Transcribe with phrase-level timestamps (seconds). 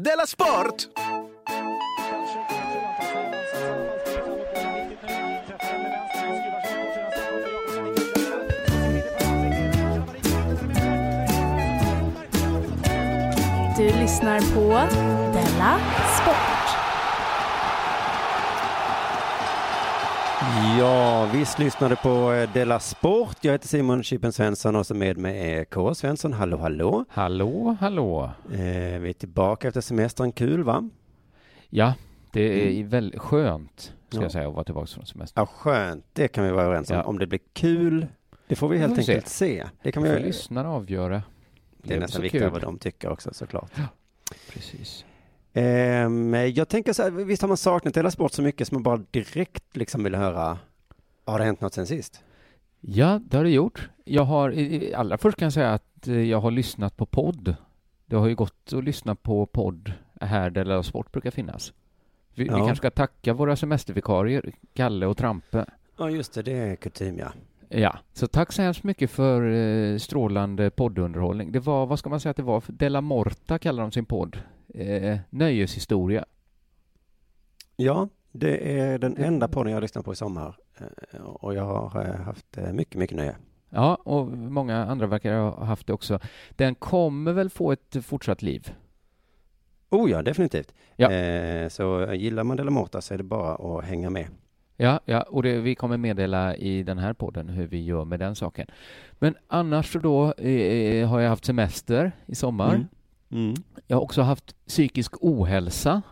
[0.00, 0.88] Della Sport!
[13.76, 14.68] Du lyssnar på
[15.32, 15.78] Della
[16.16, 16.62] Sport.
[20.78, 23.36] Ja, visst lyssnade på eh, Della Sport.
[23.40, 25.94] Jag heter Simon Chippen Svensson och så med mig är K.
[25.94, 26.32] Svensson.
[26.32, 27.04] Hallå, hallå.
[27.08, 28.30] Hallå, hallå.
[28.52, 28.58] Eh,
[29.00, 30.32] vi är tillbaka efter semestern.
[30.32, 30.90] Kul, va?
[31.68, 31.94] Ja,
[32.32, 32.88] det är mm.
[32.88, 34.22] väldigt skönt, ska ja.
[34.22, 35.42] jag säga, att vara tillbaka från semestern.
[35.42, 36.06] Ja, skönt.
[36.12, 36.96] Det kan vi vara överens om.
[36.96, 37.02] Ja.
[37.02, 38.06] Om det blir kul,
[38.46, 39.56] det får vi helt enkelt se.
[39.56, 39.66] se.
[39.82, 41.14] Det kan vi får lyssnarna avgöra.
[41.14, 41.22] Det,
[41.88, 43.70] det är nästan viktigare vad de tycker också, såklart.
[43.74, 43.82] Ja,
[44.52, 45.04] precis.
[45.54, 48.82] Um, jag tänker så här, visst har man saknat hela sport så mycket som man
[48.82, 50.58] bara direkt liksom vill höra,
[51.24, 52.22] har det hänt något sen sist?
[52.80, 53.90] Ja, det har det gjort.
[54.04, 54.54] Jag har,
[54.94, 57.54] allra först kan jag säga att eh, jag har lyssnat på podd.
[58.06, 61.72] Det har ju gått att lyssna på podd här där Sport brukar finnas.
[62.34, 62.54] Vi, ja.
[62.54, 65.66] vi kanske ska tacka våra semestervikarier, Kalle och Trampe.
[65.98, 67.32] Ja, just det, det är kutym, ja.
[67.68, 71.52] Ja, så tack så hemskt mycket för eh, strålande poddunderhållning.
[71.52, 72.62] Det var, vad ska man säga att det var?
[72.66, 74.38] Della Morta kallar de sin podd
[74.74, 76.24] eh, nöjeshistoria.
[77.76, 82.04] Ja, det är den enda podden jag lyssnat på i sommar eh, och jag har
[82.04, 83.36] eh, haft eh, mycket, mycket nöje.
[83.70, 86.20] Ja, och många andra verkar ha haft det också.
[86.50, 88.74] Den kommer väl få ett fortsatt liv?
[89.90, 90.74] Oh ja, definitivt.
[90.96, 91.12] Ja.
[91.12, 94.26] Eh, så gillar man Delamorta så är det bara att hänga med.
[94.76, 98.20] Ja, ja och det, vi kommer meddela i den här podden hur vi gör med
[98.20, 98.66] den saken.
[99.12, 102.74] Men annars så då eh, har jag haft semester i sommar.
[102.74, 102.86] Mm.
[103.32, 103.54] Mm.
[103.86, 106.02] Jag har också haft psykisk ohälsa.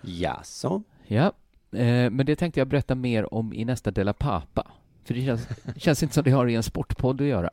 [0.00, 0.82] Jaså?
[1.06, 1.32] Ja,
[1.72, 4.66] eh, men det tänkte jag berätta mer om i nästa Della Papa.
[5.04, 7.50] För det känns, känns inte som det har i en sportpodd att göra.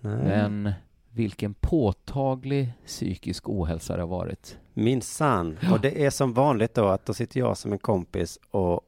[0.00, 0.14] Nej.
[0.14, 0.72] Men
[1.10, 4.58] vilken påtaglig psykisk ohälsa det har varit.
[4.74, 5.58] Minsann.
[5.72, 8.80] Och det är som vanligt då att då sitter jag som en kompis och,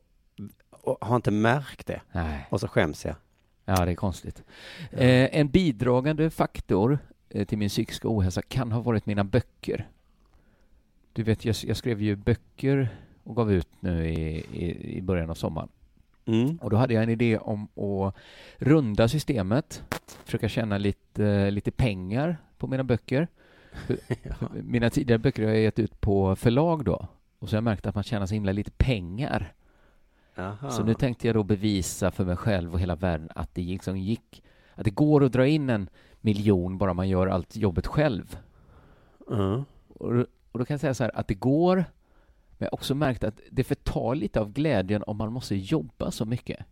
[0.70, 2.00] och har inte märkt det.
[2.12, 2.46] Nej.
[2.50, 3.14] Och så skäms jag.
[3.64, 4.42] Ja, det är konstigt.
[4.90, 4.98] Ja.
[4.98, 6.98] Eh, en bidragande faktor
[7.48, 9.88] till min psykiska ohälsa kan ha varit mina böcker.
[11.12, 12.88] Du vet, jag, jag skrev ju böcker
[13.24, 15.68] och gav ut nu i, i, i början av sommaren.
[16.24, 16.56] Mm.
[16.56, 18.14] Och då hade jag en idé om att
[18.58, 19.82] runda systemet,
[20.24, 23.28] försöka tjäna lite, lite pengar på mina böcker.
[24.22, 24.34] ja.
[24.62, 27.08] Mina tidigare böcker har jag gett ut på förlag då,
[27.38, 29.52] och så har jag märkt att man tjänar så himla lite pengar.
[30.36, 30.70] Aha.
[30.70, 33.98] Så nu tänkte jag då bevisa för mig själv och hela världen att det liksom
[33.98, 34.42] gick,
[34.74, 35.88] att det går att dra in en
[36.24, 38.38] miljon bara man gör allt jobbet själv.
[39.30, 39.64] Mm.
[39.88, 40.10] Och,
[40.52, 43.24] och då kan jag säga så här att det går, men jag har också märkt
[43.24, 46.66] att det förtar lite av glädjen om man måste jobba så mycket.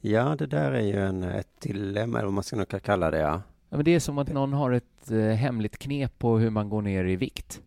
[0.00, 3.42] Ja, det där är ju en, ett dilemma, eller vad man ska kalla det, ja.
[3.68, 6.68] ja men det är som att någon har ett eh, hemligt knep på hur man
[6.68, 7.62] går ner i vikt.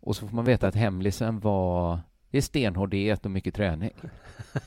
[0.00, 3.90] Och så får man veta att hemlisen var det är stenhård diet och mycket träning.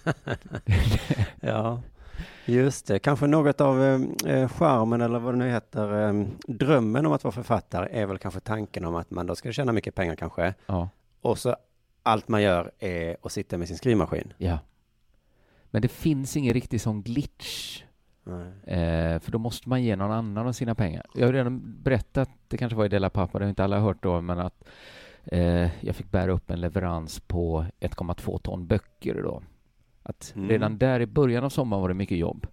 [1.41, 1.81] ja.
[2.45, 7.05] Just det, kanske något av eh, eh, charmen eller vad det nu heter, eh, drömmen
[7.05, 9.95] om att vara författare är väl kanske tanken om att man då ska tjäna mycket
[9.95, 10.53] pengar kanske.
[10.65, 10.89] Ja.
[11.21, 11.55] Och så
[12.03, 14.33] allt man gör är att sitta med sin skrivmaskin.
[14.37, 14.59] Ja.
[15.71, 17.83] Men det finns ingen riktig sån glitch.
[18.63, 21.05] Eh, för då måste man ge någon annan av sina pengar.
[21.13, 24.03] Jag har redan berättat, det kanske var i Dela Pappa, det har inte alla hört
[24.03, 24.63] då, men att
[25.25, 29.41] eh, jag fick bära upp en leverans på 1,2 ton böcker då.
[30.09, 30.49] Att mm.
[30.49, 32.47] redan där i början av sommaren var det mycket jobb.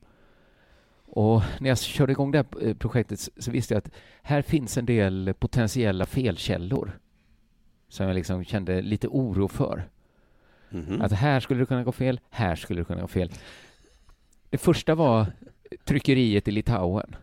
[1.06, 3.90] Och när jag körde igång det här eh, projektet så visste jag att
[4.22, 6.98] här finns en del potentiella felkällor
[7.88, 9.88] som jag liksom kände lite oro för.
[10.70, 11.02] Mm.
[11.02, 13.30] Att här skulle det kunna gå fel, här skulle det kunna gå fel.
[14.50, 15.26] Det första var
[15.84, 17.16] tryckeriet i Litauen.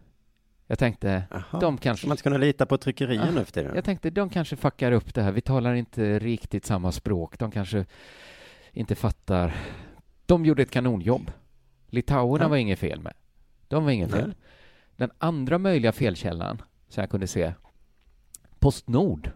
[0.67, 1.59] Jag tänkte, Jaha.
[1.59, 2.07] de Ska kanske...
[2.07, 3.71] man inte kunna lita på tryckerier Ja, nu för tiden?
[3.75, 5.31] Jag tänkte, de kanske fuckar upp det här.
[5.31, 7.39] Vi talar inte riktigt samma språk.
[7.39, 7.85] De kanske
[8.71, 9.55] inte fattar.
[10.25, 11.31] De gjorde ett kanonjobb.
[11.87, 12.49] Litauerna Ja.
[12.49, 13.13] var inget fel med.
[13.67, 14.19] De var inget Nej.
[14.21, 14.35] fel.
[14.95, 17.53] Den andra möjliga felkällan, som jag kunde se,
[18.59, 19.31] Postnord.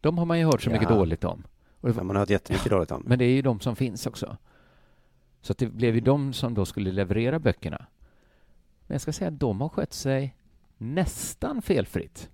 [0.00, 0.96] De har man ju hört så mycket Ja.
[0.96, 1.42] dåligt om.
[1.80, 3.02] Och var, man har hört jättemycket dåligt om.
[3.06, 4.36] men det är ju de som finns också.
[5.40, 7.86] Så det blev ju de som då skulle leverera böckerna.
[8.86, 10.36] Men jag ska säga att de har skött sig
[10.78, 12.30] nästan felfritt.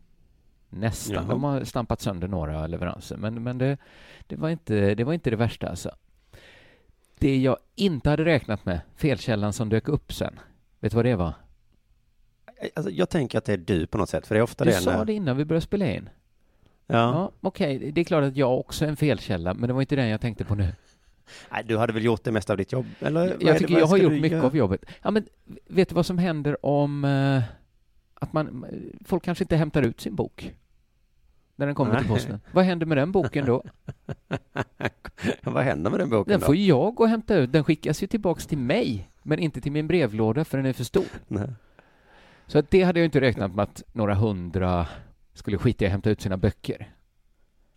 [0.68, 1.14] Nästan.
[1.14, 1.24] Jaha.
[1.24, 3.78] De har stampat sönder några leveranser, men, men det,
[4.26, 5.90] det, var inte, det var inte det värsta alltså.
[7.22, 10.38] Det jag inte hade räknat med, felkällan som dök upp sen,
[10.80, 11.32] vet du vad det var?
[12.74, 14.70] Alltså, jag tänker att det är du på något sätt, för det är ofta Du
[14.70, 14.76] det.
[14.76, 16.08] sa när- det innan vi började spela in.
[16.86, 16.96] Ja.
[16.96, 19.96] Ja, Okej, det är klart att jag också är en felkälla, men det var inte
[19.96, 20.68] den jag tänkte på nu.
[21.52, 22.86] Nej, du hade väl gjort det mesta av ditt jobb?
[23.00, 23.20] Eller?
[23.28, 24.46] är det- Jag tycker jag har gjort du mycket göra?
[24.46, 24.84] av jobbet.
[25.02, 25.26] Ja, men
[25.66, 27.42] vet du vad som händer om eh,
[28.14, 28.66] att man,
[29.04, 30.54] folk kanske inte hämtar ut sin bok
[31.56, 32.40] när den kommer till posten?
[32.52, 33.62] Vad händer med den boken då?
[35.42, 36.46] Vad händer med den boken Den då?
[36.46, 37.52] får jag gå och hämta ut.
[37.52, 40.84] Den skickas ju tillbaks till mig, men inte till min brevlåda för den är för
[40.84, 41.04] stor.
[41.28, 41.48] Nej.
[42.46, 44.86] Så att det hade jag inte räknat med att några hundra
[45.34, 46.92] skulle skita i att hämta ut sina böcker.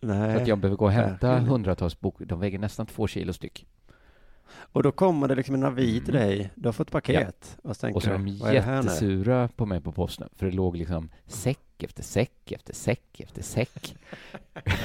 [0.00, 0.34] Nej.
[0.36, 1.50] Så att jag behöver gå och hämta verkligen.
[1.50, 2.24] hundratals böcker.
[2.24, 3.66] De väger nästan två kilo styck.
[4.48, 6.28] Och då kommer det liksom en avi till Mm.
[6.28, 7.58] dig, du har fått paket.
[7.62, 10.76] Och så tänker Och så är de jättesura på mig på posten, för det låg
[10.76, 11.08] liksom
[11.78, 13.96] säck efter säck efter säck efter säck.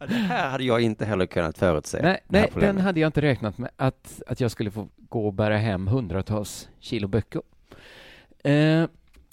[0.00, 2.02] Ja, Det här hade jag inte heller kunnat förutse.
[2.02, 5.32] nej, nej den hade jag inte räknat med, att, att jag skulle få gå och
[5.32, 7.42] bära hem hundratals kilo böcker.
[8.44, 8.86] Eh,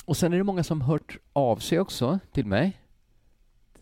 [0.05, 2.79] och sen är det många som hört av sig också till mig.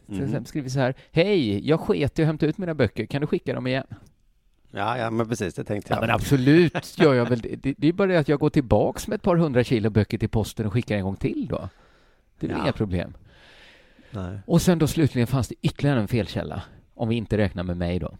[0.05, 0.23] Till Mhm.
[0.25, 3.27] exempel skriver så här, hej, jag sket i att hämta ut mina böcker, kan du
[3.27, 3.87] skicka dem igen?
[4.71, 6.01] Ja, ja, men precis, det tänkte Ja, jag.
[6.01, 7.55] men absolut gör jag väl det.
[7.55, 7.73] det.
[7.77, 10.29] Det är bara det att jag går tillbaks med ett par hundra kilo böcker till
[10.29, 11.69] posten och skickar en gång till då.
[12.47, 12.63] Det är Ja.
[12.63, 13.13] inga problem.
[14.11, 14.39] Nej.
[14.45, 17.99] Och sen då slutligen fanns det ytterligare en felkälla, om vi inte räknar med mig
[17.99, 18.17] då.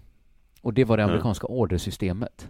[0.61, 1.11] Och det var det Mm.
[1.13, 2.49] amerikanska ordersystemet.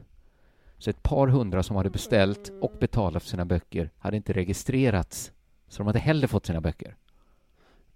[0.77, 5.31] Så ett par hundra som hade beställt och betalat för sina böcker hade inte registrerats,
[5.67, 6.95] så de hade heller fått sina böcker.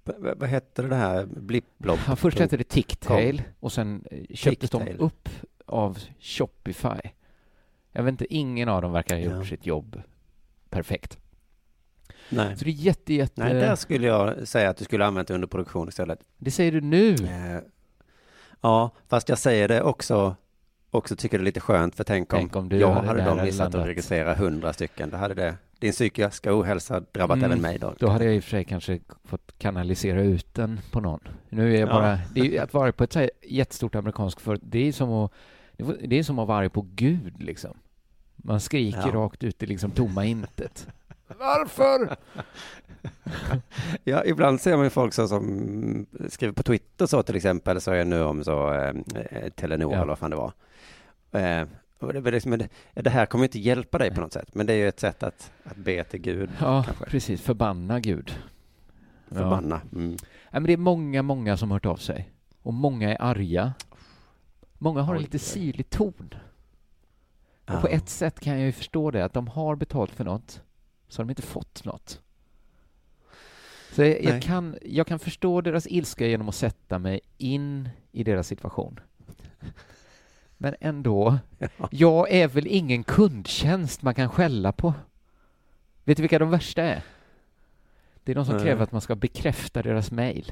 [0.04, 1.26] V- vad hette det här?
[1.26, 2.00] Blippblopp?
[2.08, 5.30] Ja, först hette det Ticktail och sen köptes de upp
[5.66, 7.10] av Shopify.
[7.92, 9.46] Jag vet inte, ingen av dem verkar ha gjort Ja.
[9.46, 10.02] sitt jobb
[10.70, 11.18] perfekt.
[12.30, 12.58] Nej.
[12.58, 13.44] Så det är jätte, jätte...
[13.44, 16.20] Nej, där skulle jag säga att du skulle använt underproduktion istället.
[16.38, 17.14] Det säger du nu.
[17.14, 17.60] Eh,
[18.62, 20.36] Ja, fast jag säger det också,
[20.92, 23.44] också tycker det är lite skönt, för tänk om, Tänk om jag hade hade då
[23.46, 25.10] missat att registrera hundra stycken.
[25.10, 27.94] Då hade det, din psykiska ohälsa drabbat Mm, även mig då.
[28.00, 31.20] Då hade jag i och för sig kanske fått kanalisera ut den på någon.
[31.50, 31.94] Nu är jag Ja.
[31.94, 32.20] bara...
[32.34, 35.32] Det är att vara på ett så jättestort amerikanskt företag, det är som att...
[36.04, 37.78] Det är som att vara arg på Gud, liksom.
[38.36, 39.14] Man skriker Ja.
[39.14, 40.88] rakt ut i liksom tomma intet.
[41.28, 42.16] Varför?
[44.04, 47.92] Ja, ibland ser man ju folk så som skriver på Twitter så till exempel, så
[47.92, 49.98] är jag nu om så eh, eh, Telenor Ja.
[49.98, 50.54] eller vad fan det var.
[51.32, 51.68] Eh,
[52.14, 54.78] det, liksom, det, det här kommer inte hjälpa dig på något sätt, men det är
[54.78, 57.06] ju ett sätt att, att be till Gud, Ja, kanske.
[57.06, 57.42] precis.
[57.42, 58.32] Förbanna Gud.
[59.30, 59.36] Ja.
[59.36, 59.82] Förbanna.
[59.92, 60.08] Mm.
[60.10, 60.18] Nej,
[60.52, 62.30] men det är många, många som har hört av sig.
[62.62, 63.74] Och många är arga.
[64.78, 65.42] Många har en lite oj.
[65.42, 66.34] syrlig ton.
[67.66, 67.76] Ja.
[67.76, 70.62] Och på ett sätt kan jag ju förstå det, att de har betalt för något,
[71.16, 72.22] så har de inte fått något.
[73.92, 78.24] Så jag, jag, kan, jag kan förstå deras ilska genom att sätta mig in i
[78.24, 79.00] deras situation.
[80.58, 81.38] Men ändå,
[81.78, 81.88] Ja.
[81.92, 84.94] jag är väl ingen kundtjänst man kan skälla på.
[86.04, 87.02] Vet du vilka de värsta är?
[88.24, 88.64] Det är de som Nej.
[88.66, 90.52] kräver att man ska bekräfta deras mejl.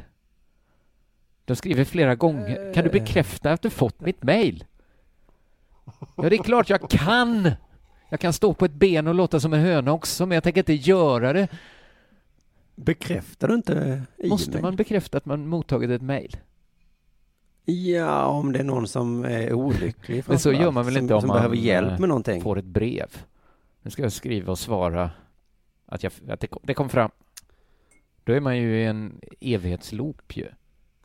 [1.45, 2.73] De skriver flera gånger.
[2.73, 2.93] Kan du Eh.
[2.93, 4.63] bekräfta att du fått mitt mejl?
[6.15, 7.51] Ja, det är klart jag kan!
[8.13, 10.61] Jag kan stå på ett ben och låta som en höna också, men jag tänker
[10.61, 11.47] inte göra det.
[12.75, 14.61] Bekräftar du inte Måste e-mail?
[14.61, 16.37] man bekräfta att man mottagit ett mejl?
[17.65, 20.23] Ja, om det är någon som är olycklig.
[20.27, 22.41] Men så gör man väl som, inte om som man, behöver hjälp eh, med någonting.
[22.41, 23.25] Får ett brev.
[23.81, 25.11] Nu ska jag skriva och svara
[25.85, 27.11] att, jag, att det, kom, det kom fram.
[28.23, 30.47] Då är man ju i en evighetsloop ju.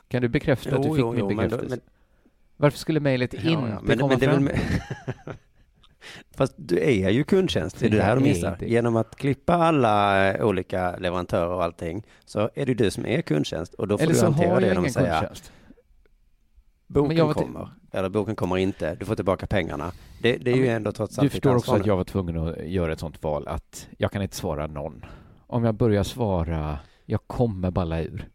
[0.07, 1.75] Kan du bekräfta att du Jo, fick jo, min jo, men bekräftelse?
[1.75, 1.93] men-
[2.57, 4.49] Varför skulle mejlet inte ja, men, komma men fram?
[6.31, 8.57] Fast du är ju kundtjänst, det är det här är missar.
[8.61, 13.21] Genom att klippa alla eh, olika leverantörer och allting, så är det du som är
[13.21, 13.73] kundtjänst.
[13.73, 15.51] Och då får Eller du hantera det genom ingen att säga, kundtjänst.
[16.87, 19.91] boken kommer, eller boken kommer inte, du får tillbaka pengarna.
[20.21, 22.57] Det, det är ju ändå trots allt Du förstår också att jag var tvungen att
[22.67, 25.05] göra ett sånt val att jag kan inte svara någon.
[25.47, 28.29] Om jag börjar svara, jag kommer balla ur.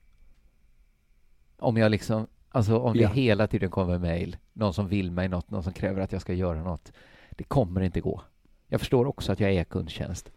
[1.59, 3.09] Om jag liksom, alltså om det Ja.
[3.09, 6.33] hela tiden kommer mejl, någon som vill mig något, någon som kräver att jag ska
[6.33, 6.92] göra något.
[7.37, 8.23] Det kommer inte gå.
[8.69, 10.31] Jag förstår också att jag är kundtjänst.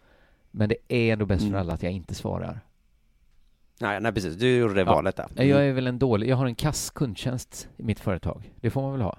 [0.51, 1.59] Men det är ändå bäst för Mm.
[1.61, 2.59] alla att jag inte svarar.
[3.81, 4.35] Nej, nej, precis.
[4.35, 4.85] Du gjorde det Ja.
[4.85, 5.43] valet där.
[5.43, 8.53] Jag är väl en dålig, jag har en kass kundtjänst i mitt företag.
[8.61, 9.17] Det får man väl ha?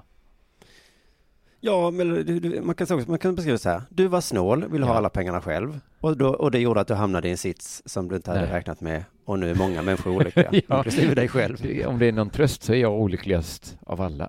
[1.60, 3.82] Ja, men du, du, man, kan, man kan beskriva det så här.
[3.90, 4.98] Du var snål, ville ha Ja.
[4.98, 5.80] alla pengarna själv.
[6.00, 8.42] Och, då, och det gjorde att du hamnade i en sits som du inte hade
[8.42, 8.52] Nej.
[8.52, 9.04] räknat med.
[9.24, 10.76] Och nu är många människor olyckliga, Ja.
[10.76, 11.56] inklusive dig själv.
[11.86, 14.28] Om det är någon tröst så är jag olyckligast av alla.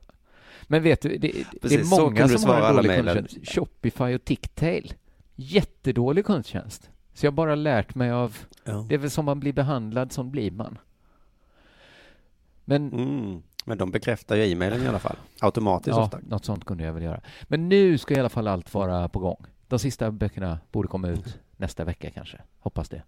[0.72, 3.38] Men vet du, det, det är Precis, många som har en dålig kundtjänst.
[3.56, 4.94] Shopify och Ticktail.
[5.36, 6.90] Jättedålig kundtjänst.
[7.14, 8.86] Så jag har bara lärt mig av, Ja.
[8.90, 10.78] det är väl som man blir behandlad, sån blir man.
[12.66, 13.42] Men Mm.
[13.66, 16.20] Men de bekräftar ju e-mailen i alla fall, automatiskt ja, ofta.
[16.28, 17.22] något sånt kunde jag väl göra.
[17.44, 19.46] Men nu ska i alla fall allt vara på gång.
[19.68, 22.42] De sista böckerna borde komma ut nästa vecka kanske.
[22.60, 23.04] Hoppas det.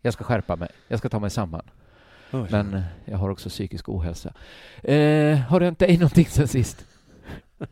[0.00, 0.68] Jag ska skärpa mig.
[0.88, 1.62] Jag ska ta mig samman.
[2.32, 2.46] Oj.
[2.50, 4.32] Men eh, jag har också psykisk ohälsa.
[4.82, 6.84] Eh, har det hänt dig någonting sen sist?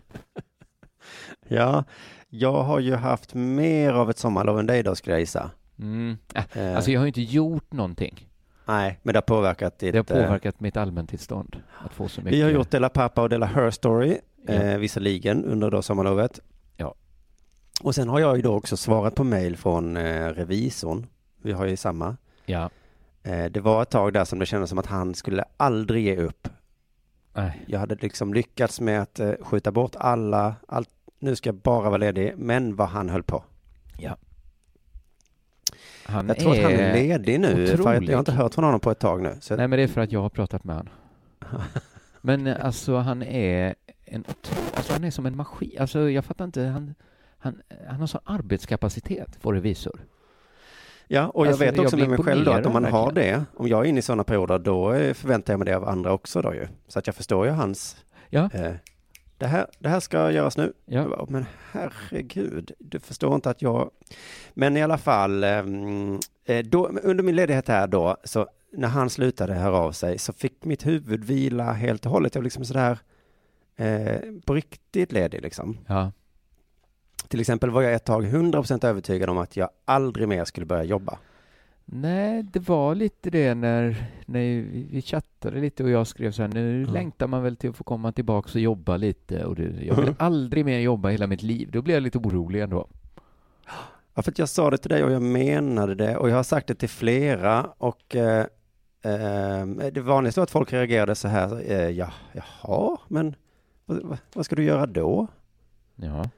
[1.49, 1.85] Ja,
[2.29, 5.51] jag har ju haft mer av ett sommarlov än dig då, skulle jag gissa.
[5.79, 6.19] Mm.
[6.35, 8.29] Äh, Eh, alltså jag har ju inte gjort någonting.
[8.67, 9.93] Nej, men det har påverkat ditt...
[9.93, 12.39] Det har eh, påverkat mitt allmäntillstånd att få så mycket.
[12.39, 14.53] Vi har gjort Dela Pappa och Dela Her Story, Ja.
[14.53, 16.41] eh, visserligen under då sommarlovet.
[16.77, 16.95] Ja.
[17.83, 21.07] Och sen har jag ju då också svarat på mejl från eh, revisorn.
[21.43, 22.17] Vi har ju samma.
[22.47, 22.71] Ja.
[23.23, 26.17] Eh, det var ett tag där som det kändes som att han skulle aldrig ge
[26.17, 26.49] upp.
[27.33, 27.65] Nej.
[27.67, 31.89] Jag hade liksom lyckats med att eh, skjuta bort alla, allt, nu ska jag bara
[31.89, 33.45] vara ledig, men vad han höll på.
[36.11, 38.81] Han Jag tror att han är ledig nu, för jag har inte hört från honom
[38.81, 39.37] på ett tag nu.
[39.41, 40.93] Så Nej, men det är för att jag har pratat med honom.
[42.21, 43.75] Men eh, alltså han är
[44.05, 44.25] en
[44.75, 45.77] alltså han är som en maskin.
[45.81, 46.95] Alltså jag fattar inte, han,
[47.39, 50.01] han, han har sån arbetskapacitet, vår revisor.
[51.13, 52.85] Ja, och jag Alltså, vet jag också blir med mig själv då att om man
[52.85, 55.67] imponerad, har det, om jag är inne i sådana perioder, då eh, förväntar jag mig
[55.67, 56.67] det av andra också då ju.
[56.89, 57.97] Så att jag förstår ju hans,
[58.29, 58.51] Ja.
[58.55, 58.73] eh,
[59.39, 60.73] det, här, det här ska göras nu.
[60.87, 61.01] Ja.
[61.01, 63.91] Jag bara, Men herregud, du förstår inte att jag...
[64.55, 69.11] Men i alla fall, ehm, eh, då, under min ledighet här då, så när han
[69.11, 72.35] slutade höra av sig så fick mitt huvud vila helt och hållet.
[72.35, 72.99] Jag var liksom sådär
[73.77, 75.79] eh, på riktigt ledig liksom.
[75.87, 76.13] Ja.
[77.31, 80.85] Till exempel var jag ett tag 100% övertygad om att jag aldrig mer skulle börja
[80.85, 81.19] jobba.
[81.85, 83.97] Nej, det var lite det när,
[84.27, 84.41] när
[84.93, 86.93] vi chattade lite och jag skrev så här, nu Ja.
[86.93, 90.15] längtar man väl till att få komma tillbaka och jobba lite och det, jag vill
[90.19, 91.69] aldrig mer jobba hela mitt liv.
[91.73, 92.89] Då blev jag lite orolig ändå.
[94.15, 96.43] Ja, för att jag sa det till dig och jag menade det och jag har
[96.43, 98.47] sagt det till flera och eh,
[99.03, 103.35] eh, det vanligaste var att folk reagerade så här, eh, ja, jaha, men
[103.87, 105.27] vad- vad ska du göra då?
[105.97, 106.29] Ja.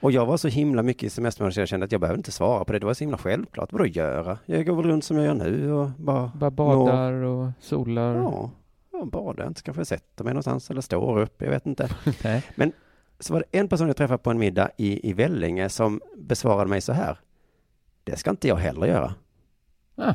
[0.00, 2.32] Och jag var så himla mycket i semestermånaden så jag kände att jag behöver inte
[2.32, 3.72] svara på det, det var så himla självklart.
[3.72, 4.38] Vadå göra?
[4.46, 6.32] Jag går väl runt som jag gör nu och bara...
[6.34, 8.14] Bara badar och solar.
[8.14, 8.50] Ja,
[8.92, 11.88] ja badar inte, kanske jag sätter mig någonstans eller står upp, jag vet inte.
[12.54, 12.72] Nej.
[13.18, 16.70] Så var det en person jag träffade på en middag i, i Vellinge som besvarade
[16.70, 17.18] mig så här.
[18.04, 19.14] Det ska inte jag heller göra.
[19.96, 20.14] Ah.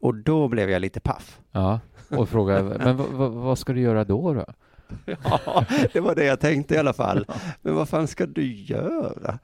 [0.00, 1.40] Och då blev jag lite paff.
[1.52, 1.80] Ja,
[2.10, 2.96] och fråga, men
[3.42, 4.34] vad ska du göra då?
[4.34, 4.44] då?
[5.24, 7.26] Ja, det var det jag tänkte i alla fall.
[7.62, 9.38] Men vad fan ska du göra?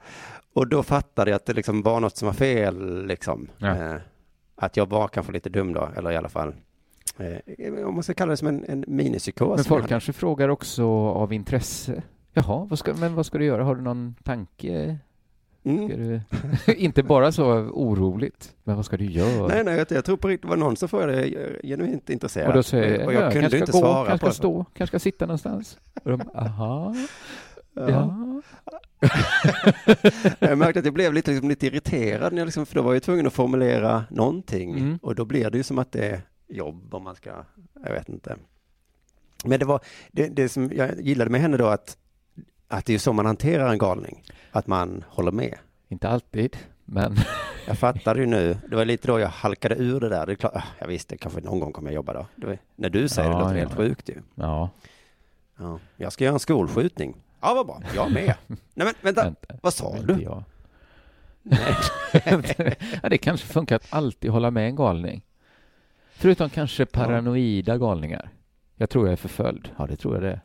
[0.53, 3.47] Och då fattade jag att det liksom var något som var fel, liksom.
[3.57, 3.75] Ja.
[3.75, 3.95] Eh,
[4.55, 6.53] att jag var kanske lite dum då, eller i alla fall.
[7.17, 9.57] Eh, om man ska kalla det som en, en minipsykos.
[9.57, 12.03] Men folk kanske frågar också av intresse.
[12.33, 13.63] Jaha, vad ska, men vad ska du göra?
[13.63, 14.97] Har du någon tanke?
[15.65, 15.87] Mm.
[15.87, 16.21] du...
[16.73, 19.47] inte bara så oroligt, men vad ska du göra?
[19.47, 22.09] Nej, nej, jag, jag tror på riktigt det var någon som frågade, jag är genuint
[22.09, 22.47] intresserad.
[22.47, 24.65] och då säger jag, och jag ja, kunde inte gå, svara kanske på ska stå,
[24.73, 25.77] kanske ska sitta någonstans.
[26.03, 26.95] Och de, aha,
[27.73, 27.89] Ja.
[27.89, 28.41] ja.
[30.39, 32.93] jag märkte att jag blev lite, liksom, lite irriterad, när jag liksom, för då var
[32.93, 34.77] jag tvungen att formulera någonting.
[34.77, 34.99] Mm.
[35.01, 37.31] Och då blir det ju som att det är jobb om man ska,
[37.85, 38.35] jag vet inte.
[39.45, 39.79] Men det var,
[40.11, 41.97] det, det som jag gillade med henne då att,
[42.73, 44.23] att det är så man hanterar en galning.
[44.51, 45.57] Att man håller med.
[45.89, 47.15] Inte alltid, men
[47.67, 50.25] Jag fattade ju nu, det var lite då jag halkade ur det där.
[50.25, 52.25] Det är klart, ah, jag visste, kanske någon gång kommer jag jobba då.
[52.47, 53.65] Var, när du säger det Ja, låter det ja.
[53.67, 54.15] helt sjukt ju.
[54.35, 54.69] ja.
[55.57, 55.79] Ja.
[55.97, 57.15] Jag ska göra en skolskjutning.
[57.41, 57.81] Ja, vad bra.
[57.95, 58.33] Jag med.
[58.47, 59.23] Nej, men vänta.
[59.23, 60.21] Vänta, Vad sa du?
[60.21, 60.43] jag.
[61.41, 61.75] Nej.
[63.03, 65.21] ja, det kanske funkar att alltid hålla med en galning.
[66.13, 68.29] Förutom kanske paranoida galningar.
[68.75, 69.69] Jag tror jag är förföljd.
[69.77, 70.41] Ja, det tror jag det är.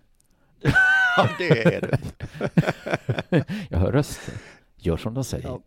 [1.16, 1.96] Ja, det är du.
[3.70, 4.34] Jag hör röster.
[4.76, 5.48] Gör som de säger.
[5.48, 5.60] Ja.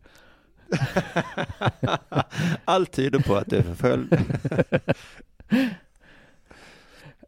[2.64, 4.18] Allt tyder på att du är förföljd.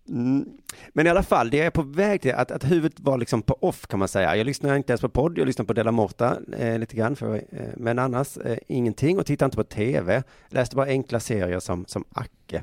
[0.08, 0.48] Mm.
[0.92, 3.58] Men i alla fall, det är på väg till att, att huvudet var liksom på
[3.60, 4.36] off kan man säga.
[4.36, 7.34] Jag lyssnar inte ens på podd, jag lyssnar på Della Morta eh, lite grann, för,
[7.34, 10.22] eh, men annars eh, ingenting och tittar inte på tv.
[10.48, 12.62] Läste bara enkla serier som, som Acke.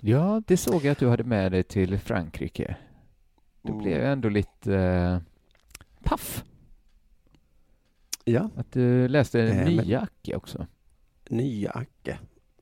[0.00, 2.76] Ja, det såg jag att du hade med dig till Frankrike.
[3.64, 3.82] Då Mm.
[3.82, 5.18] blev jag ändå lite eh,
[6.04, 6.44] paff.
[8.24, 8.50] Ja.
[8.56, 10.66] Att du läste Eh, men- nya Acke också.
[11.30, 12.18] Nya Acke.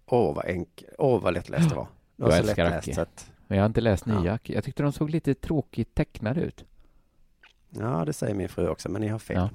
[0.06, 0.88] Åh, vad enkel.
[0.98, 1.86] Åh, vad lättläst det var.
[2.16, 3.02] Det var Jag så älskar lättläst Acke.
[3.02, 4.20] att, Men jag har inte läst Ja.
[4.20, 4.38] nya.
[4.42, 6.64] Jag tyckte de såg lite tråkigt tecknade ut.
[7.70, 9.36] Ja, det säger min fru också, men ni har fel.
[9.36, 9.50] Ja.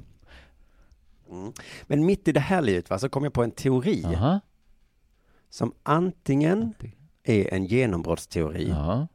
[1.35, 1.53] Mm.
[1.83, 4.39] Men mitt i det här livet va, så kom jag på en teori Aha.
[5.49, 6.73] som antingen
[7.23, 9.07] är en genombrottsteori Ja.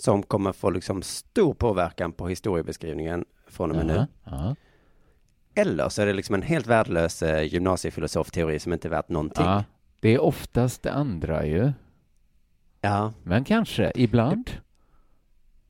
[0.00, 4.06] Som kommer få liksom stor påverkan på historiebeskrivningen från och med nu.
[4.24, 4.56] Ja.
[5.54, 9.44] Eller så är det liksom en helt värdelös eh, gymnasiefilosofteori som inte är värt någonting.
[9.46, 9.64] ja.
[10.00, 11.72] Det är oftast det andra ju.
[12.80, 14.50] Ja, Men kanske, ibland.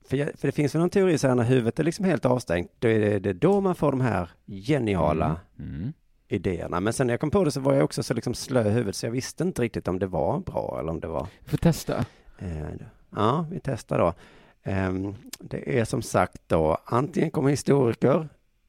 [0.09, 2.25] för, jag, för det finns väl någon teori så här när huvudet är liksom helt
[2.25, 5.75] avstängt, då är det, det är då man får de här geniala Mm.
[5.75, 5.93] Mm.
[6.29, 6.81] idéerna.
[6.81, 8.71] Men sen när jag kom på det så var jag också så liksom slö i
[8.71, 11.51] huvudet så jag visste inte riktigt om det var bra eller om det var Vi
[11.51, 12.05] får testa.
[12.39, 12.69] Eh,
[13.11, 14.14] Ja, vi testar då.
[14.62, 18.29] Ehm, Det är som sagt då, antingen kommer historiker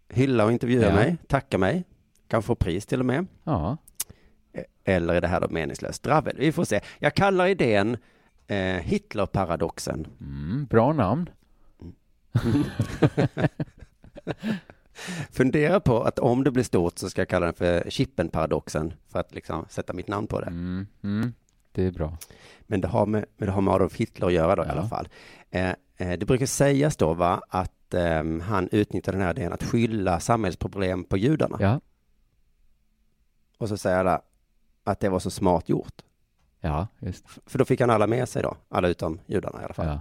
[0.10, 0.94] hylla och intervjua Ja.
[0.96, 1.84] mig, tacka mig,
[2.28, 3.26] kan få pris till och med.
[3.44, 3.78] Ja.
[4.54, 6.36] Eh, Eller är det här då meningslöst dravel?
[6.40, 6.82] Vi får se.
[7.00, 7.98] Jag kallar idén
[8.48, 10.08] eh, Hitlerparadoxen.
[10.22, 11.30] Mm, bra namn.
[15.32, 19.20] Fundera på att om det blir stort så ska jag kalla den för Chippenparadoxen för
[19.20, 20.48] att liksom sätta mitt namn på det.
[20.48, 20.88] Mm.
[21.04, 21.34] Mm.
[21.72, 22.18] Det är bra.
[22.62, 24.72] Men det har med, men det har med Adolf Hitler att göra då i Ja.
[24.72, 25.10] alla fall.
[25.50, 29.64] Eh, eh, det brukar sägas då va, att ehm, han utnyttjar den här idén att
[29.64, 31.58] skylla samhällsproblem på judarna.
[31.60, 31.80] Ja.
[33.58, 34.22] Och så säger alla
[34.84, 36.02] att det var så smart gjort.
[36.60, 37.26] Ja, just.
[37.46, 39.88] För då fick han alla med sig då, alla utom judarna i alla fall.
[39.88, 40.00] Ja.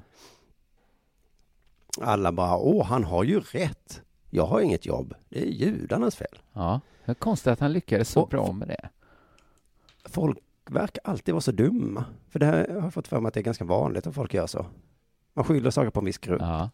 [2.03, 4.03] Alla bara, åh, han har ju rätt.
[4.31, 5.15] Jag har inget jobb.
[5.29, 6.39] Det är judarnas fel.
[6.53, 6.81] ja.
[7.05, 8.89] Det är konstigt att han lyckades så Och- bra med det.
[10.05, 10.39] Folk
[10.71, 12.05] verkar alltid vara så dumma.
[12.29, 14.35] För det här har jag fått för mig att det är ganska vanligt att folk
[14.35, 14.67] gör så.
[15.35, 16.41] Man skyller saker på en viss grupp.
[16.43, 16.71] Ja.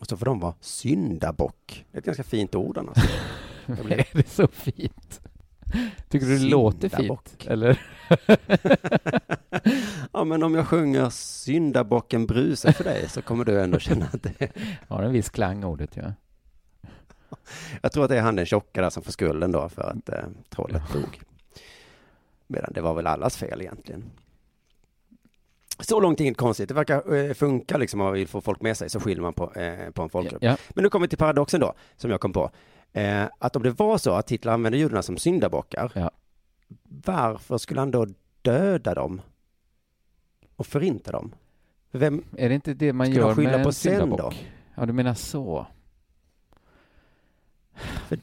[0.00, 1.86] Och så får de vara syndabock.
[1.90, 2.96] Det är ett ganska fint ord annars.
[3.66, 5.20] Blir- det är så fint.
[6.08, 7.36] Tycker du det låter fint?
[7.46, 7.80] Eller?
[10.12, 14.22] ja, men om jag sjunger syndabocken brusar för dig så kommer du ändå känna att
[14.22, 14.52] det
[14.88, 16.12] Har en viss klang ordet, ja.
[17.82, 20.08] Jag tror att det är han den tjocka där som får skulden då för att
[20.08, 21.20] eh, trollet dog.
[22.52, 24.10] Medan det var väl allas fel egentligen.
[25.78, 26.68] Så långt inget konstigt.
[26.68, 29.52] Det verkar eh, funka liksom och vill få folk med sig så skiljer man på,
[29.54, 30.42] eh, på en folkgrupp.
[30.42, 30.56] ja.
[30.70, 32.50] Men nu kommer vi till paradoxen då, som jag kom på.
[32.92, 36.10] Eh, att om det var så att Hitler använde judarna som syndabockar, Ja.
[37.04, 38.06] varför skulle han då
[38.42, 39.20] döda dem
[40.56, 41.34] och förinta dem?
[41.90, 44.46] Vem, Är det inte det man gör med på en syndabock?
[44.74, 45.66] Ja, du menar så.
[48.08, 48.18] För-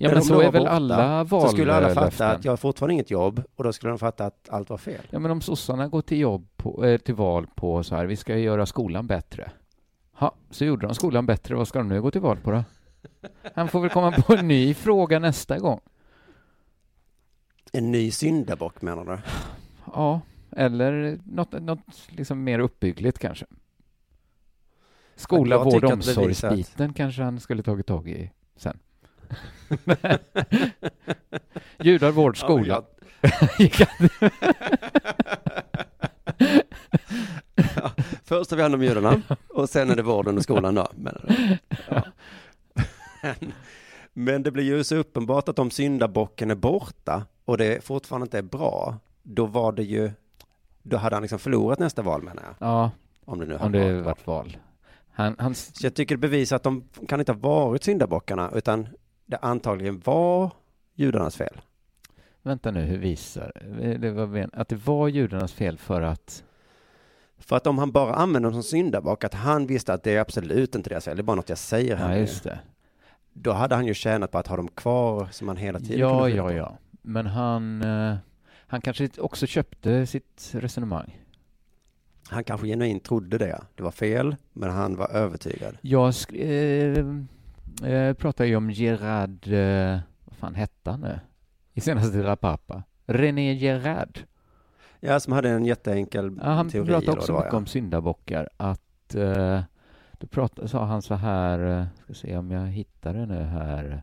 [0.00, 2.30] Ja, men så är väl borta, alla så skulle alla fatta vallöften.
[2.30, 5.00] att jag har fortfarande inget jobb och då skulle de fatta att allt var fel.
[5.10, 8.16] Ja, men om sossarna går till, jobb på, eh, till val på så här, vi
[8.16, 9.50] ska göra skolan bättre.
[10.12, 12.64] Ha, så gjorde de skolan bättre, vad ska de nu gå till val på då?
[13.54, 15.80] Han får väl komma på en ny fråga nästa gång.
[17.72, 19.18] En ny syndabock menar du?
[19.94, 23.46] Ja, eller något, något liksom mer uppbyggligt kanske.
[25.16, 28.78] Skola, vård, att omsorgsbiten kanske han skulle tagit tag i sen.
[31.78, 32.82] Judar, vård, skola.
[33.58, 34.08] Gick han-
[37.76, 37.90] Ja,
[38.24, 40.88] först tar vi hand om judarna och sen är det vården och skolan då.
[40.94, 41.10] du?
[41.90, 42.02] Ja.
[43.22, 43.52] Men,
[44.12, 48.38] men det blir ju så uppenbart att om syndabocken är borta och det fortfarande inte
[48.38, 50.10] är bra, då var det ju,
[50.82, 52.54] då hade han liksom förlorat nästa val menar jag.
[52.68, 52.90] ja,
[53.24, 54.56] Om det nu om det varit varit val.
[55.12, 58.88] Han, han, Så jag tycker det bevisar att de kan inte ha varit syndabockarna, utan
[59.28, 60.50] det antagligen var
[60.94, 61.60] judarnas fel.
[62.42, 63.52] vänta nu, hur visar
[63.98, 64.10] det?
[64.10, 66.44] Var att det var judarnas fel för att...
[67.38, 70.20] För att om han bara använder dem som syndabock, att han visste att det är
[70.20, 72.58] absolut inte deras fel, det är bara något jag säger här Ja, just det.
[73.32, 76.28] Då hade han ju tjänat på att ha dem kvar som han hela tiden Ja,
[76.28, 76.52] ja, på.
[76.52, 76.78] ja.
[77.02, 78.16] Men han, eh,
[78.66, 81.18] han kanske också köpte sitt resonemang.
[82.28, 83.60] Han kanske genuint trodde det.
[83.74, 85.76] Det var fel, men han var övertygad.
[85.80, 87.28] Jag sk-
[87.82, 91.20] eh, eh, pratade ju om Gerard, eh, vad fan hette han nu?
[91.74, 92.82] I senaste La Papa.
[93.06, 94.18] René Gerard.
[95.00, 96.86] Ja, som hade en jätteenkel Ja, han teori.
[96.86, 97.58] pratade eller vad också mycket ja.
[97.58, 98.48] om syndabockar.
[98.56, 99.60] Att eh,
[100.12, 104.02] då pratade, sa han så här, eh, ska se om jag hittar det nu här,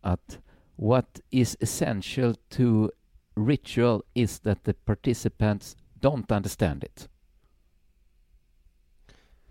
[0.00, 0.38] att
[0.76, 2.90] what is essential to
[3.36, 7.08] ritual is that the participants don't understand it.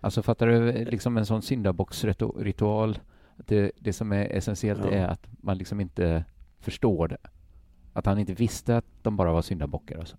[0.00, 2.98] Alltså fattar du, liksom en sån syndabocksritual,
[3.36, 4.90] det, det som är essentiellt Ja.
[4.90, 6.24] är att man liksom inte
[6.60, 7.18] förstår det.
[7.92, 9.98] Att han inte visste att de bara var syndabockar.
[9.98, 10.16] Alltså.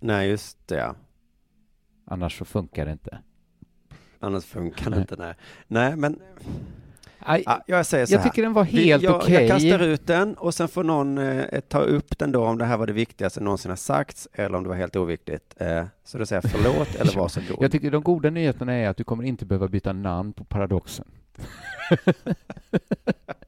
[0.00, 0.94] Nej, just det.
[2.04, 3.18] Annars så funkar det inte.
[4.20, 5.16] Annars funkar det inte.
[5.16, 5.34] Nej,
[5.66, 6.20] nej men
[7.26, 8.28] Aj, Ja, jag säger så jag här.
[8.30, 9.34] tycker den var helt okej.
[9.34, 12.64] jag kastar ut den och sen får någon eh, ta upp den då om det
[12.64, 15.54] här var det viktigaste någonsin har sagts eller om det var helt oviktigt.
[15.56, 17.56] Eh, så då säger jag förlåt eller varsågod.
[17.60, 21.04] Jag tycker de goda nyheterna är att du kommer inte behöva byta namn på paradoxen.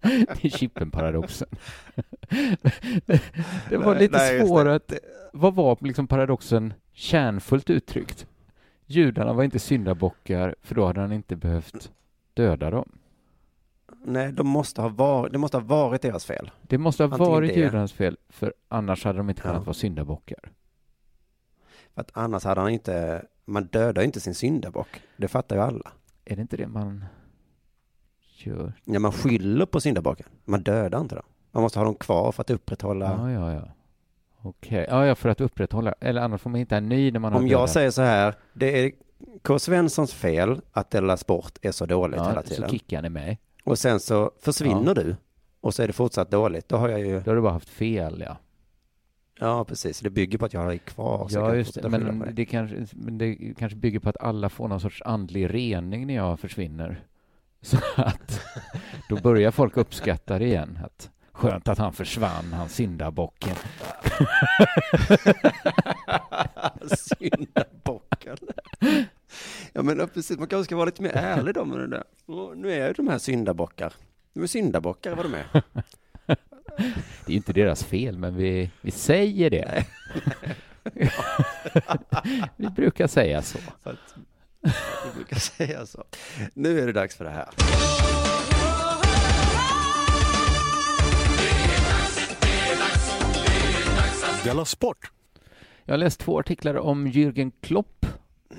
[0.03, 1.49] det är Chippen-paradoxen.
[3.69, 4.93] det var Nej, lite nej, svårt att...
[5.33, 8.27] Vad var liksom paradoxen kärnfullt uttryckt?
[8.87, 11.91] Judarna var inte syndabockar, för då hade han inte behövt
[12.35, 12.98] döda dem.
[14.05, 16.51] Nej, de måste ha varit, det måste ha varit deras fel.
[16.63, 17.61] Det måste ha Antingen varit det.
[17.61, 19.63] judarnas fel, för annars hade de inte kunnat Ja.
[19.63, 20.53] vara syndabockar.
[21.95, 25.03] För att annars hade han inte, man dödar inte sin syndabock.
[25.17, 25.93] Det fattar ju alla.
[26.25, 27.05] Är det inte det man
[28.37, 28.73] gör?
[28.85, 30.27] Ja, man skyller på syndabocken.
[30.45, 31.25] Man dödar inte dem.
[31.51, 33.07] Man måste ha dem kvar för att upprätthålla.
[33.19, 33.69] Ja, ja, ja.
[34.43, 34.87] Okej.
[34.89, 35.95] Ja, ja, för att upprätthålla.
[36.01, 37.71] Eller annars får man hitta en ny när man har Om jag dödat.
[37.71, 38.93] säger så här, det är
[39.43, 39.59] K.
[39.59, 42.69] Svenssons fel att Della Sport är så dåligt hela ja, tiden.
[42.69, 43.39] så kickar han i mig.
[43.69, 45.17] Och sen så försvinner du
[45.61, 46.69] och så är det fortsatt dåligt.
[46.69, 48.37] Då har jag ju, Då har du bara haft fel, ja.
[49.41, 51.29] ja precis, det bygger på att jag har dig kvar.
[51.31, 51.89] Ja, just det.
[51.89, 56.07] Men det, kanske, men det kanske bygger på att alla får någon sorts andlig rening
[56.07, 57.05] när jag försvinner.
[57.61, 58.41] Så att
[59.09, 60.79] då börjar folk uppskatta det igen.
[60.85, 63.57] Att skönt att han försvann, han syndabocken.
[66.97, 68.37] Syndabocken.
[69.79, 72.05] Ja men precis, man kanske ska vara lite mer ärlig då med det där.
[72.27, 73.93] Och Nu är ju de här syndabockar.
[74.33, 75.47] De är syndabockar vad de är.
[76.77, 79.85] Det är ju inte deras fel, men vi, vi säger det.
[82.57, 83.59] vi brukar säga så.
[83.83, 84.15] Att,
[85.05, 86.05] jag brukar säga så.
[86.55, 87.49] Nu är det dags för det här.
[94.45, 95.11] Della Sport!
[95.85, 98.07] Jag har läst två artiklar om Jürgen Klopp,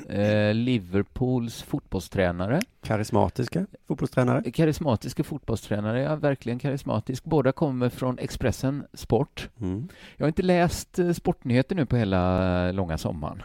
[0.09, 2.61] eh, Liverpools fotbollstränare.
[2.81, 4.51] Karismatiska fotbollstränare.
[4.51, 7.23] Karismatiska fotbollstränare, ja verkligen karismatisk.
[7.23, 9.49] Båda kommer från Expressen Sport.
[9.61, 9.87] Mm.
[10.17, 13.43] Jag har inte läst eh, sportnyheter nu på hela eh, långa sommaren.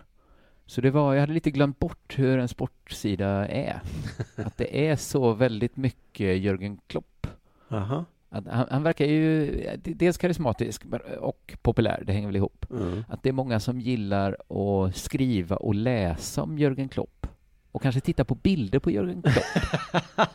[0.67, 3.81] Så det var, jag hade lite glömt bort hur en sportsida är.
[4.37, 7.27] Att det är så väldigt mycket Jürgen Klopp.
[7.71, 8.05] Aha.
[8.35, 9.51] Han, han verkar ju
[9.85, 10.83] dels karismatisk
[11.21, 12.67] och populär, det hänger väl ihop.
[12.71, 13.05] Mm.
[13.09, 17.27] Att det är många som gillar att skriva och läsa om Jürgen Klopp.
[17.73, 19.45] Och kanske titta på bilder på Jürgen Klopp.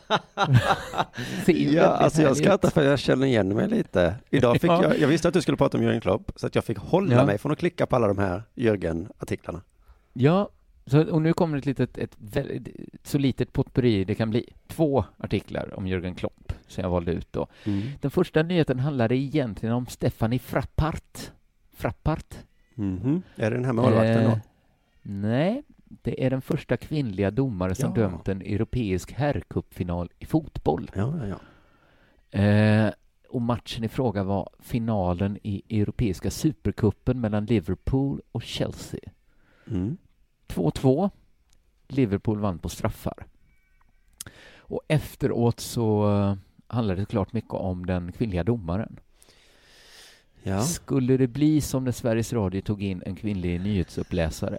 [1.46, 4.14] Ja, alltså jag skrattar för jag känner igen mig lite.
[4.30, 4.82] Idag fick Ja.
[4.82, 7.14] jag, jag visste att du skulle prata om Jürgen Klopp, så att jag fick hålla
[7.14, 7.26] Ja.
[7.26, 9.60] mig från att klicka på alla de här Jürgen-artiklarna.
[10.12, 10.48] Ja,
[10.90, 12.68] så, och nu kommer ett litet, ett, väldigt,
[13.02, 14.44] så litet potpurri det kan bli.
[14.66, 17.46] Två artiklar om Jürgen Klopp som jag valde ut då.
[18.00, 21.30] Den första nyheten handlade egentligen om Stephanie Frappart.
[21.72, 22.34] Frappart?
[22.74, 23.22] Mhm.
[23.36, 24.38] Är det den här målvakten Eh, då?
[25.02, 28.02] Nej, det är den första kvinnliga domare som Ja.
[28.02, 30.90] dömt en europeisk herrcupfinal i fotboll.
[30.94, 32.38] Ja, ja, ja.
[32.40, 32.92] Eh,
[33.28, 39.00] och matchen i fråga var finalen i Europeiska supercupen mellan Liverpool och Chelsea.
[39.70, 39.96] Mm.
[40.50, 41.10] 2-2.
[41.88, 43.26] Liverpool vann på straffar.
[44.56, 46.34] Och efteråt så eh,
[46.66, 49.00] handlade det klart mycket om den kvinnliga domaren.
[50.42, 50.62] Ja.
[50.62, 54.58] Skulle det bli som när Sveriges Radio tog in en kvinnlig nyhetsuppläsare?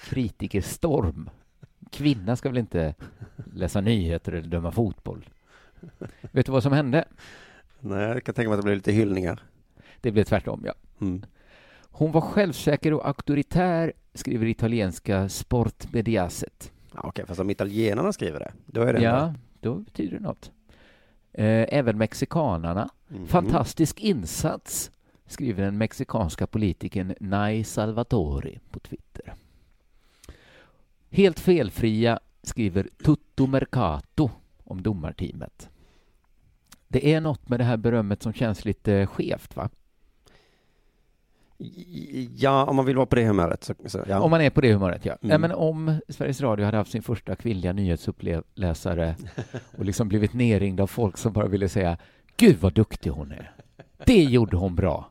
[0.00, 1.30] Kritikerstorm.
[1.90, 2.94] Kvinna ska väl inte
[3.54, 5.28] läsa nyheter eller döma fotboll?
[6.20, 7.04] Vet du vad som hände?
[7.80, 9.42] Nej, jag kan tänka mig att det blir lite hyllningar.
[10.00, 10.74] Det blev tvärtom, ja.
[11.00, 11.24] Mm.
[11.90, 16.72] Hon var självsäker och auktoritär, skriver italienska Sport Mediaset.
[16.94, 20.22] Ja, Okej, fast om italienarna skriver det, då är det Ja, ändå- då betyder det
[20.22, 20.52] något.
[21.32, 22.90] Eh, även mexikanarna.
[23.08, 23.26] Mhm.
[23.26, 24.90] Fantastisk insats,
[25.26, 29.34] skriver den mexikanska politikern Nay Salvatori på Twitter.
[31.10, 34.30] Helt felfria, skriver Tutto Mercato
[34.64, 35.70] om domarteamet.
[36.88, 39.70] Det är något med det här berömmet som känns lite skevt, va?
[42.36, 43.64] Ja, om man vill vara på det humöret.
[43.64, 44.20] Så, så, ja.
[44.20, 45.16] Om man är på det humöret, ja.
[45.22, 45.30] Mm.
[45.32, 45.38] ja.
[45.38, 49.16] Men om Sveriges Radio hade haft sin första kvinnliga nyhetsuppläsare
[49.78, 51.98] och liksom blivit nerringd av folk som bara ville säga
[52.36, 53.52] Gud vad duktig hon är.
[54.06, 55.08] Det gjorde hon bra.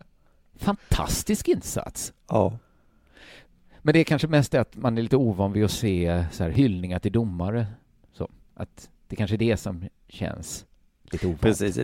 [0.55, 2.13] Fantastisk insats.
[2.29, 2.57] Ja.
[3.81, 6.51] Men det är kanske mest att man är lite ovan vid att se så här
[6.51, 7.67] hyllningar till domare.
[8.13, 10.65] Så, att det kanske är det som känns
[11.11, 11.41] lite ovant.
[11.41, 11.79] Precis,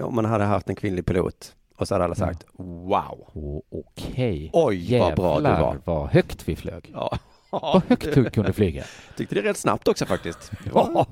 [0.00, 3.28] om man hade haft en kvinnlig pilot och så hade alla sagt wow.
[3.34, 4.50] Oh, Okej.
[4.52, 5.78] Oj, vad bra du Jävlar var.
[5.84, 6.90] vad högt vi flög.
[6.94, 7.18] Ja.
[7.50, 8.84] Vad högt du kunde flyga.
[9.16, 10.50] Tyckte det rätt snabbt också faktiskt.
[10.74, 11.06] Ja.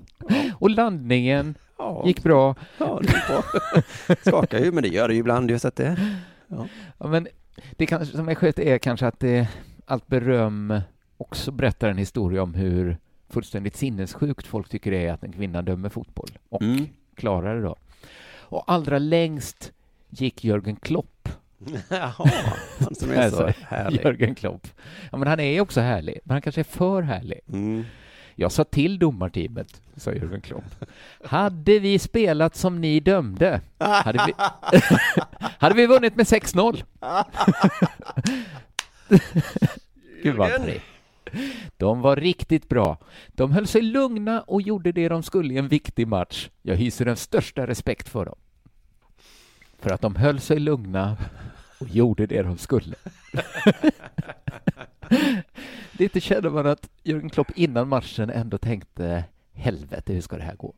[0.58, 2.02] Och landningen Ja.
[2.06, 2.54] gick bra.
[2.78, 3.42] Ja, det gick bra.
[4.26, 5.50] Skakar ju, men det gör det ju ibland.
[5.50, 5.96] Just att det...
[6.48, 6.66] Ja,
[7.08, 7.28] men
[7.76, 9.48] det kanske, som är skett är kanske att det,
[9.86, 10.80] allt beröm
[11.16, 12.98] också berättar en historia om hur
[13.28, 16.86] fullständigt sinnessjukt folk tycker det är att en kvinna dömer fotboll och Mm.
[17.14, 17.76] klarar det då.
[18.40, 19.72] Och allra längst
[20.08, 21.28] gick Jörgen Klopp.
[21.88, 22.30] Jaha,
[22.78, 24.04] han som är så härlig.
[24.04, 24.66] Jörgen Klopp.
[25.12, 27.40] Ja, men han är också härlig, men han kanske är för härlig.
[27.48, 27.84] Mm.
[28.34, 30.64] Jag sa till domarteamet, sa Jörgen Klopp.
[31.24, 34.34] Hade vi spelat som ni dömde hade vi,
[35.58, 36.84] hade vi vunnit med 6-0.
[40.22, 40.82] Gud vad trevligt.
[41.76, 42.98] De var riktigt bra.
[43.28, 46.48] De höll sig lugna och gjorde det de skulle i en viktig match.
[46.62, 48.38] Jag hyser den största respekt för dem.
[49.86, 51.16] För att de höll sig lugna
[51.80, 52.94] och gjorde det de skulle.
[55.92, 60.56] Lite känner man att Jörgen Klopp innan matchen ändå tänkte helvete, hur ska det här
[60.56, 60.74] gå?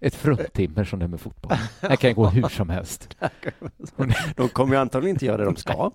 [0.00, 1.52] Ett fruntimmer som det med fotboll.
[1.80, 3.16] Det här kan gå hur som helst.
[4.36, 5.90] De kommer ju antagligen inte göra det de ska.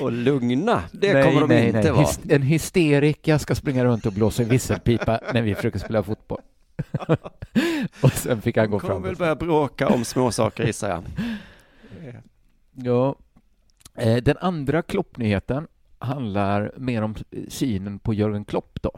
[0.00, 1.90] Och lugna, det nej, kommer de nej, inte nej.
[1.90, 2.08] vara.
[2.28, 6.40] En hysterika ska springa runt och blåsa en visselpipa när vi försöker spela fotboll.
[8.02, 9.02] och sen fick han gå De kommer fram.
[9.02, 11.04] väl börja bråka om småsaker gissar jag.
[12.72, 13.16] Ja.
[13.94, 15.66] Eh, Den andra Klopp-nyheten
[15.98, 17.14] handlar mer om
[17.48, 18.90] synen på Jörgen Klopp då.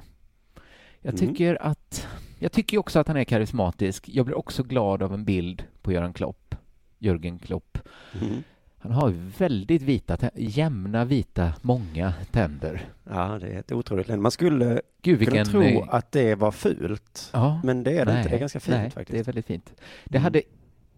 [1.00, 1.28] Jag Mm.
[1.28, 4.08] tycker att jag tycker också att han är karismatisk.
[4.08, 6.54] Jag blir också glad av en bild på Jörgen Klopp.
[6.98, 7.78] Jörgen Klopp.
[8.20, 8.42] Mm.
[8.78, 12.88] Han har väldigt vita, jämna vita, många tänder.
[13.04, 14.22] Ja, det är ett otroligt länder.
[14.22, 15.46] Man skulle Gud kunna vilken...
[15.46, 17.30] tro eh, att det var fult.
[17.32, 18.28] Ja, Men det är det nej, inte.
[18.30, 19.12] Det är ganska fint nej, faktiskt.
[19.12, 19.72] det är väldigt fint.
[20.04, 20.22] Det Mm.
[20.24, 20.42] hade,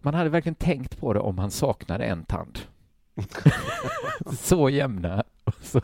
[0.01, 2.59] man hade verkligen tänkt på det om han saknade en tand.
[4.39, 5.23] så jämna.
[5.43, 5.81] Och så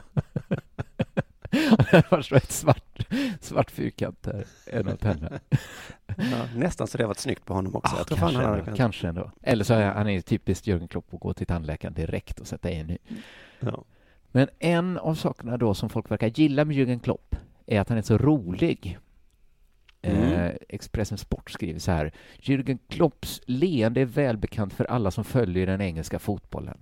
[1.91, 3.07] det var så ett svart,
[3.41, 4.97] svart fyrkant där, en av.
[6.05, 7.95] Ja, nästan så det var ett snyggt på honom också.
[7.95, 8.77] Ah, kanske, han ändå, kunnat...
[8.77, 9.31] kanske ändå.
[9.41, 12.71] Eller så är han är typiskt Jörgen Klopp att gå till tandläkaren direkt och sätta
[12.71, 12.97] i en ny.
[13.59, 13.83] Ja.
[14.31, 17.97] Men en av sakerna då som folk verkar gilla med Jürgen Klopp är att han
[17.97, 18.97] är så rolig.
[20.11, 20.33] Mm.
[20.33, 22.11] Eh, Expressen Sport skriver så här.
[22.41, 26.77] Jürgen Klopps leende är välbekant för alla som följer den engelska fotbollen.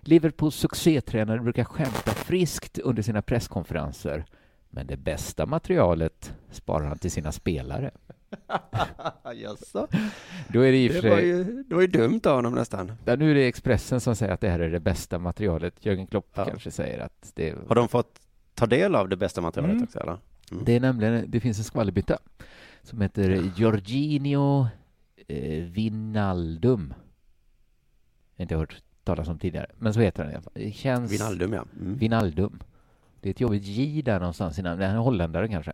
[0.00, 4.24] Liverpools succétränare brukar skämta friskt under sina presskonferenser.
[4.70, 7.90] Men det bästa materialet sparar han till sina spelare.
[9.34, 9.86] Jaså?
[10.48, 12.92] Då är det Det var ju, det var ju dumt av honom nästan.
[13.04, 15.74] Ja, nu är det Expressen som säger att det här är det bästa materialet.
[15.80, 16.44] Jürgen Klopp Ja.
[16.44, 18.20] kanske säger att det Har de fått
[18.54, 19.84] ta del av det bästa materialet Mm.
[19.84, 20.18] också eller?
[20.52, 20.64] Mm.
[20.64, 22.18] Det är nämligen, det finns en skvallerbytta
[22.82, 24.66] som heter Jorginho
[25.28, 26.94] eh, Vinaldum.
[28.36, 30.52] Inte hört talas om tidigare, men så heter han i alla fall.
[30.54, 31.12] Det känns...
[31.12, 31.64] Vinaldum ja.
[31.80, 31.96] Mm.
[31.96, 32.58] Vinaldum.
[33.20, 34.78] Det är ett jobbigt J där någonstans innan.
[34.78, 35.72] Det är en holländare kanske.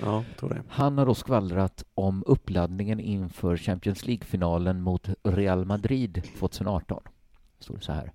[0.00, 0.62] Ja, tror det.
[0.68, 7.02] Han har då skvallrat om uppladdningen inför Champions League-finalen mot Real Madrid 2018.
[7.58, 8.12] Står det så här.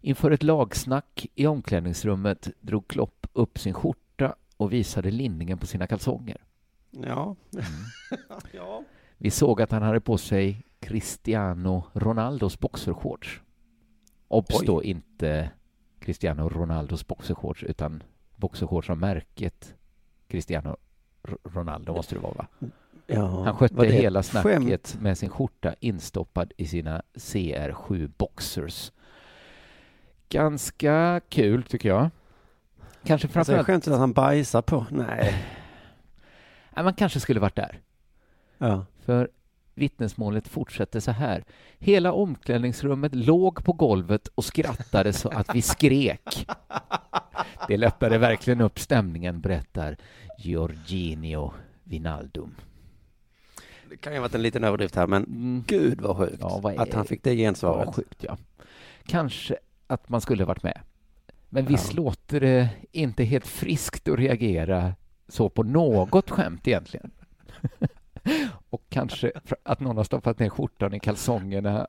[0.00, 4.11] Inför ett lagsnack i omklädningsrummet drog Klopp upp sin skjorta
[4.62, 6.44] och visade linningen på sina kalsonger.
[6.90, 7.36] Ja.
[7.52, 7.64] Mm.
[8.52, 8.82] ja.
[9.18, 13.40] Vi såg att han hade på sig Cristiano Ronaldos boxershorts.
[14.28, 15.50] Obs då inte
[16.00, 18.02] Cristiano Ronaldos boxershorts utan
[18.36, 19.74] boxershorts av märket
[20.28, 20.76] Cristiano
[21.44, 22.46] Ronaldo måste det vara va?
[23.06, 23.44] ja.
[23.44, 25.02] Han skötte hela snacket skämt?
[25.02, 28.92] med sin skjorta instoppad i sina CR7 boxers.
[30.28, 32.10] Ganska kul tycker jag.
[33.04, 33.66] Kanske Alltså, framförallt...
[33.66, 34.86] skämtet att han bajsar på?
[34.90, 35.34] Nej.
[36.76, 37.80] Nej, man kanske skulle varit där.
[38.58, 38.86] Ja.
[39.04, 39.28] För
[39.74, 41.44] vittnesmålet fortsätter så här.
[41.78, 46.46] Hela omklädningsrummet låg på golvet och skrattade så att vi skrek.
[47.68, 49.96] Det lättade verkligen upp stämningen, berättar
[50.38, 51.52] Giorginio
[51.84, 52.54] Vinaldum.
[53.90, 55.64] Det kan ju ha varit en liten överdrift här, men Mm.
[55.66, 57.86] gud vad sjukt Ja, vad är- att han fick det gensvaret.
[57.86, 58.36] Vad sjukt, ja.
[59.06, 60.80] Kanske att man skulle varit med.
[61.54, 62.02] Men visst Ja.
[62.02, 64.94] låter det inte helt friskt att reagera
[65.28, 67.10] så på något skämt egentligen.
[68.70, 71.86] Och kanske att någon har stoppat ner skjortan i kalsongerna.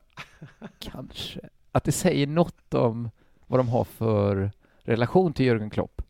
[0.80, 1.39] Kanske.
[1.71, 3.10] Att det säger något om
[3.47, 4.52] vad de har för
[4.84, 6.02] relation till Jörgen Klopp.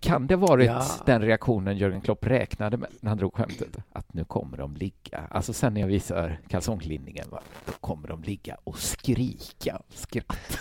[0.00, 0.84] Kan det varit Ja.
[1.06, 3.76] den reaktionen Jörgen Klopp räknade med när han drog skämtet?
[3.92, 8.22] Att nu kommer de ligga, alltså sen när jag visar kalsonglinningen, va, då kommer de
[8.22, 10.58] ligga och skrika skratt.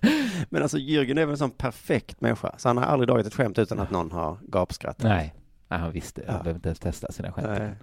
[0.50, 3.34] Men alltså Jürgen är väl en sån perfekt människa, så han har aldrig dragit ett
[3.34, 5.02] skämt utan att någon har gapskrattat.
[5.02, 5.34] Nej,
[5.68, 6.42] nej han visste, han Ja.
[6.42, 7.48] behöver inte ens testa sina skämt.
[7.58, 7.74] Nej.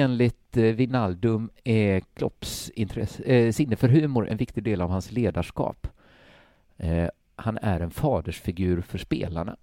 [0.00, 5.12] Enligt eh, Wijnaldum är Klopps intresse, eh, sinne för humor en viktig del av hans
[5.12, 5.86] ledarskap.
[6.76, 7.08] Eh,
[7.38, 9.56] han är en fadersfigur för spelarna.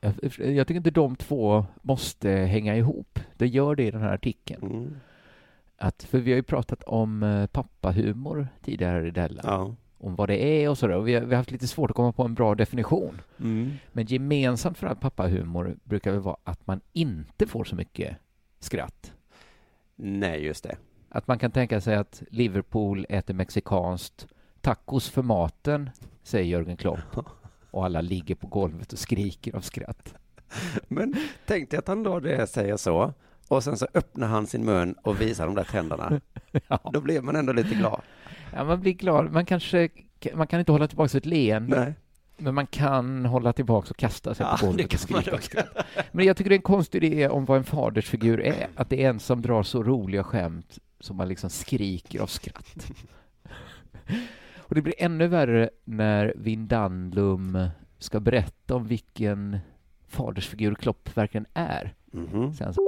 [0.00, 3.20] Jag, jag tycker inte de två måste hänga ihop.
[3.36, 4.62] Det gör det i den här artikeln.
[4.62, 4.96] Mm.
[5.78, 9.42] Att, för vi har ju pratat om eh, pappahumor tidigare i Della.
[9.44, 9.74] Ja.
[9.98, 11.00] om vad det är och sådär.
[11.00, 13.20] Vi, har, vi har haft lite svårt att komma på en bra definition.
[13.40, 13.72] Mm.
[13.92, 18.16] Men gemensamt för all pappahumor brukar väl vara att man inte får så mycket
[18.58, 19.12] skratt.
[19.96, 20.76] Nej, just det.
[21.08, 24.26] Att man kan tänka sig att Liverpool äter mexikanskt,
[24.60, 25.90] tacos för maten,
[26.26, 27.26] säger Jörgen Klopp.
[27.70, 30.14] Och alla ligger på golvet och skriker av skratt.
[30.88, 31.14] Men
[31.46, 33.12] tänk dig att han då det säger så
[33.48, 36.20] och sen så öppnar han sin mun och visar de där tänderna.
[36.68, 36.90] Ja.
[36.92, 38.00] Då blir man ändå lite glad.
[38.54, 39.32] Ja, man blir glad.
[39.32, 39.88] Man kanske
[40.34, 41.94] man kan inte hålla tillbaka ett leende, Nej.
[42.36, 45.64] men man kan hålla tillbaka och kasta sig Ja, på golvet och skrika.
[46.12, 48.68] Men jag tycker det är en konstig idé om vad en fadersfigur är.
[48.76, 52.90] Att det är en som drar så roliga skämt som man liksom skriker av skratt.
[54.68, 59.58] Och det blir ännu värre när Vindandlum ska berätta om vilken
[60.08, 61.94] fadersfigur Klopp verkligen är.
[62.12, 62.54] Mhm.
[62.54, 62.80] Sen så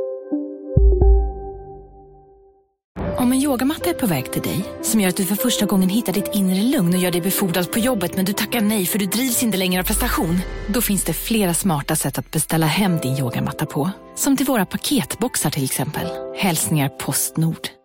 [3.18, 5.88] Om en yogamatta är på väg till dig, som gör att du för första gången
[5.88, 8.98] hittar ditt inre lugn och gör dig befordrad på jobbet men du tackar nej för
[8.98, 10.38] du drivs inte längre av prestation.
[10.74, 13.90] Då finns det flera smarta sätt att beställa hem din yogamatta på.
[14.14, 16.06] Som till våra paketboxar till exempel.
[16.36, 17.77] Hälsningar Postnord.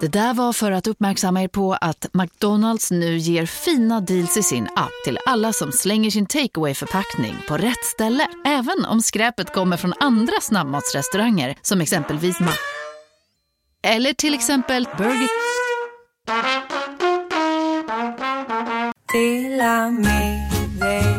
[0.00, 4.42] Det där var för att uppmärksamma er på att McDonalds nu ger fina deals i
[4.42, 8.26] sin app till alla som slänger sin takeaway förpackning på rätt ställe.
[8.44, 12.50] Även om skräpet kommer från andra snabbmatsrestauranger som exempelvis Ma...
[13.82, 15.28] Eller till exempel Burger...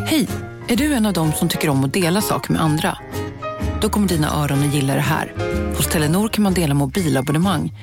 [0.05, 0.29] Hej!
[0.67, 2.97] Är du en av dem som tycker om att dela saker med andra?
[3.81, 5.54] Då kommer dina öron att gilla det här.
[5.77, 7.73] Hos Telenor kan man dela mobilabonnemang.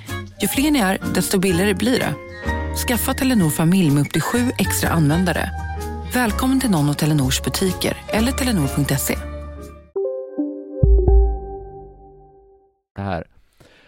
[0.43, 2.15] Ju fler ni är, desto billigare blir det.
[2.89, 5.51] Skaffa Telenor familj med upp till sju extra användare.
[6.15, 9.17] Välkommen till någon av Telenors butiker eller telenor.se.
[12.95, 13.27] det här.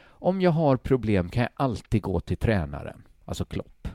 [0.07, 3.88] Om jag har problem kan jag alltid gå till tränaren, alltså Klopp.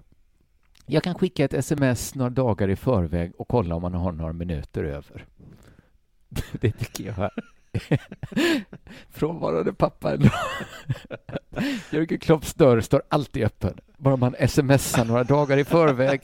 [0.85, 4.33] Jag kan skicka ett sms några dagar i förväg och kolla om man har några
[4.33, 5.25] minuter över.
[6.61, 7.58] Det tycker jag är
[9.09, 10.29] Frånvarande pappa ändå.
[11.91, 13.77] Jörgen Klopps dörr står alltid öppen.
[13.97, 16.21] Bara man smsar några dagar i förväg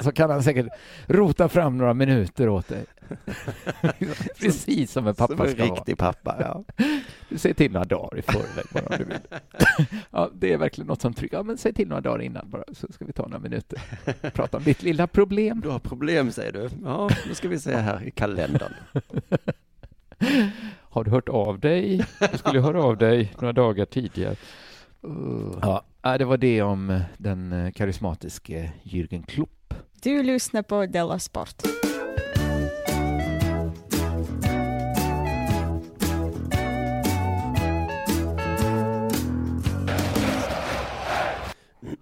[0.00, 0.66] så kan han säkert
[1.06, 2.84] rota fram några minuter åt dig.
[4.40, 5.74] Precis som en Som pappa en ska vara.
[5.74, 6.64] riktig pappa, ja.
[7.28, 9.18] Du säger till några dagar i förväg bara om du vill.
[10.10, 11.36] Ja, det är verkligen något som trycker.
[11.36, 13.80] Ja, men säg till några dagar innan bara så ska vi ta några minuter.
[14.30, 15.60] Prata om ditt lilla problem.
[15.60, 16.68] Du har problem säger du.
[16.84, 18.72] Ja, då ska vi se här i kalendern.
[20.90, 22.04] Har du hört av dig?
[22.32, 24.36] Du skulle höra av dig några dagar tidigare.
[25.62, 29.74] Ja, ja, det var det om den eh, karismatiske Jürgen Klopp.
[30.02, 31.62] Du lyssnar på Della Sport.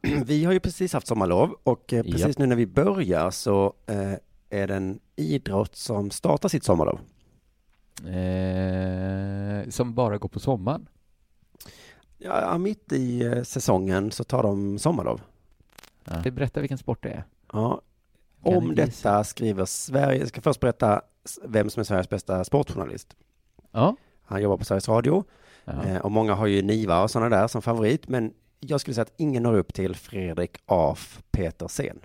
[0.27, 2.39] Vi har ju precis haft sommarlov och eh, precis Japp.
[2.39, 4.13] nu när vi börjar så eh,
[4.51, 7.01] är det en idrott som startar sitt sommarlov.
[8.01, 10.89] Eh, som bara går på sommaren.
[12.19, 15.21] Ja, mitt i eh, säsongen så tar de sommarlov.
[16.05, 16.17] Ja.
[16.25, 17.25] Det berättar vilken sport det är.
[17.53, 17.81] Ja.
[18.45, 21.03] Kan Om detta skriver Sverige, jag ska först berätta
[21.45, 23.17] vem som är Sveriges bästa sportjournalist.
[23.71, 23.97] Ja.
[24.23, 25.25] Han jobbar på Sveriges Radio
[25.65, 25.85] Ja.
[25.85, 29.03] eh, och många har ju Niva och sådana där som favorit, men jag skulle säga
[29.03, 32.01] att ingen når upp till Fredrik Af Petersen.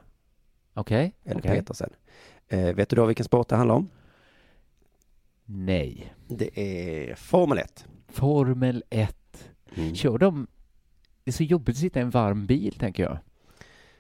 [0.74, 1.14] Okej.
[1.24, 1.56] Eller okej.
[1.60, 1.90] Petersen.
[2.48, 3.90] Eh, vet du då vilken sport det handlar om?
[5.50, 6.14] Nej.
[6.28, 7.86] Det är Formel 1.
[8.08, 9.50] Formel 1.
[9.76, 9.96] Mm.
[9.96, 10.48] Kör de...
[11.24, 13.18] Det är så jobbigt att sitta i en varm bil, tänker jag.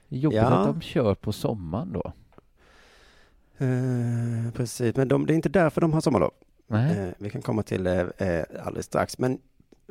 [0.10, 0.46] Det jobbigt Ja.
[0.48, 2.14] att de kör på sommaren då.
[3.58, 6.32] Eh, precis, men de, det är inte därför de har sommarlov.
[6.72, 9.18] Eh, vi kan komma till eh, eh, alldeles strax.
[9.20, 9.40] Men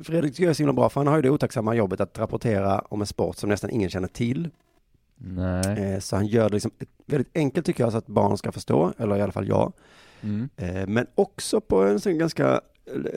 [0.03, 3.01] Fredrik är så himla bra, för han har ju det otacksamma jobbet att rapportera om
[3.01, 4.51] en sport som nästan ingen känner till.
[5.17, 5.79] Nej.
[5.79, 6.71] Eh, så han gör det liksom
[7.07, 9.73] väldigt enkelt tycker jag, så att barn ska förstå, eller i alla fall jag.
[10.23, 10.49] Mm.
[10.57, 12.61] Eh, men också på en sån ganska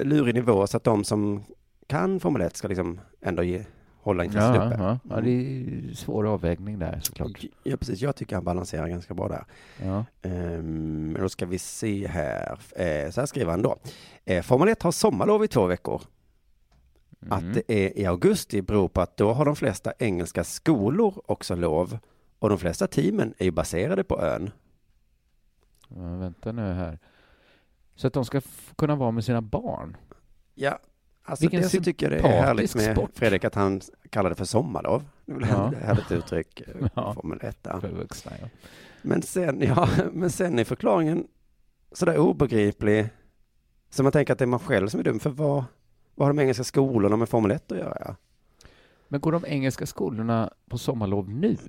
[0.04, 1.44] lurig nivå, så att de som
[1.88, 3.64] kan Formel 1 ska liksom ändå ge,
[4.02, 4.76] hålla intresset Ja, uppe.
[4.84, 7.44] ja, ja, det är svår avvägning där såklart.
[7.64, 8.02] Ja, precis.
[8.02, 9.44] Jag tycker han balanserar ganska bra där.
[9.86, 10.06] Ja.
[10.22, 12.60] Ehm, Men då ska vi se här.
[12.76, 13.78] Eh, Så här skriver han då.
[14.26, 16.02] Eh, Formel 1 har sommarlov i två veckor.
[17.22, 17.32] Mm.
[17.38, 21.56] Att det är i augusti beror på att då har de flesta engelska skolor också
[21.56, 21.98] lov.
[22.40, 24.52] Och de flesta teamen är ju baserade på ön.
[25.96, 27.00] Ja, vänta nu här.
[27.96, 28.42] Så att de ska
[28.76, 29.98] kunna vara med sina barn.
[30.56, 30.80] Ja,
[31.24, 33.12] alltså Vilken det så tycker jag det är härligt med sport.
[33.14, 35.04] Fredrik att han kallar det för sommarlov.
[35.26, 35.74] Det är väl Ja.
[35.74, 36.62] ett härligt uttryck.
[36.68, 37.14] eh, Ja.
[37.14, 37.80] Formel 1 där.
[37.80, 38.48] För vuxna, ja.
[39.02, 41.28] Men sen, ja, men sen är förklaringen
[41.92, 43.10] sådär obegriplig.
[43.90, 45.20] Så man tänker att det är man själv som är dum.
[45.20, 45.64] För vad,
[46.16, 48.16] vad har de engelska skolorna med Formel 1 att göra?
[49.08, 51.58] Men går de engelska skolorna på sommarlov nu?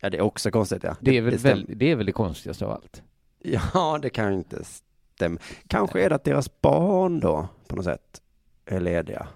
[0.00, 0.82] Ja, det är också konstigt.
[0.82, 0.96] Ja.
[1.00, 3.02] Det är väl, stäm- väl, det, är väl det konstigaste av allt.
[3.74, 5.38] Ja, det kan ju inte stämma.
[5.66, 8.22] Kanske är det att deras barn då på något sätt
[8.66, 9.26] är lediga.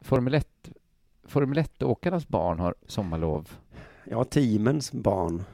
[0.00, 0.48] Formel 1
[1.24, 3.50] Formel 1-åkarnas barn har sommarlov.
[4.04, 5.44] Ja, teamens barn.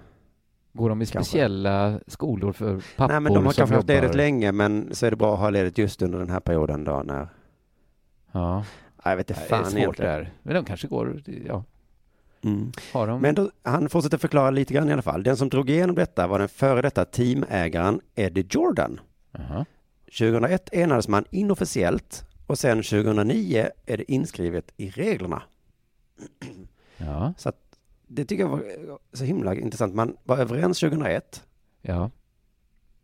[0.73, 1.29] Går de i Kanske.
[1.29, 5.11] speciella skolor för pappor Nej, men de har kanske haft ledigt länge, men så är
[5.11, 7.29] det bra att ha ledigt just under den här perioden då när...
[8.33, 8.65] Ja.
[9.05, 10.13] Jag vet inte fan det är svårt egentligen.
[10.13, 10.33] där.
[10.43, 11.65] Men de kanske går, ja.
[12.45, 12.73] Mm.
[12.93, 13.21] Har de?
[13.21, 15.23] Men då, han fortsätter förklara lite grann i alla fall.
[15.23, 19.01] Den som drog igenom detta var den före detta teamägaren Eddie Jordan.
[19.33, 19.65] Jaha.
[20.19, 25.43] 2001 enades man inofficiellt och sen 2009 är det inskrivet i reglerna.
[26.97, 27.35] Ja.
[27.39, 27.57] Så att
[28.07, 28.63] det tycker jag var
[29.13, 29.95] så himla intressant.
[29.95, 31.45] Man var överens 2001
[31.83, 32.11] Ja,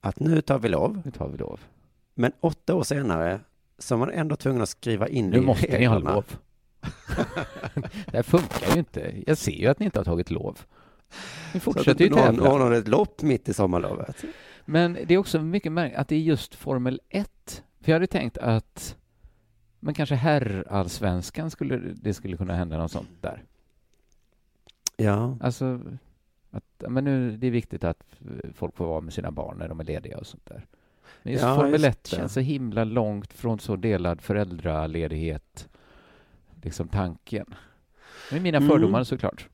[0.01, 1.03] att nu tar vi lov.
[1.05, 1.61] nu tar vi lov.
[2.15, 3.41] Men åtta år senare
[3.79, 6.15] så var man ändå tvungen att skriva in det Nu i måste ni ha reglerna.
[6.15, 6.25] lov.
[8.07, 9.15] det här funkar ju inte.
[9.27, 10.59] Jag ser ju att ni inte har tagit lov.
[11.55, 12.53] Ni fortsätter ju någon tävla.
[12.53, 14.25] ordnade ett lopp mitt i sommarlovet.
[14.65, 17.63] Men det är också mycket märkligt att det är just Formel 1.
[17.81, 18.97] För jag hade tänkt att
[19.81, 23.43] men kanske herrallsvenskan skulle det skulle kunna hända något sånt där.
[24.97, 25.81] Ja, Alltså
[26.51, 28.03] att men nu det är viktigt att
[28.55, 30.67] folk får vara med sina barn när de är lediga och sånt där.
[31.23, 32.17] Men just Ja, Formel just 1 det.
[32.17, 35.69] känns så himla långt från så delad föräldraledighet,
[36.69, 37.47] liksom tanken.
[38.33, 38.69] Med mina Mm.
[38.71, 39.49] fördomar såklart.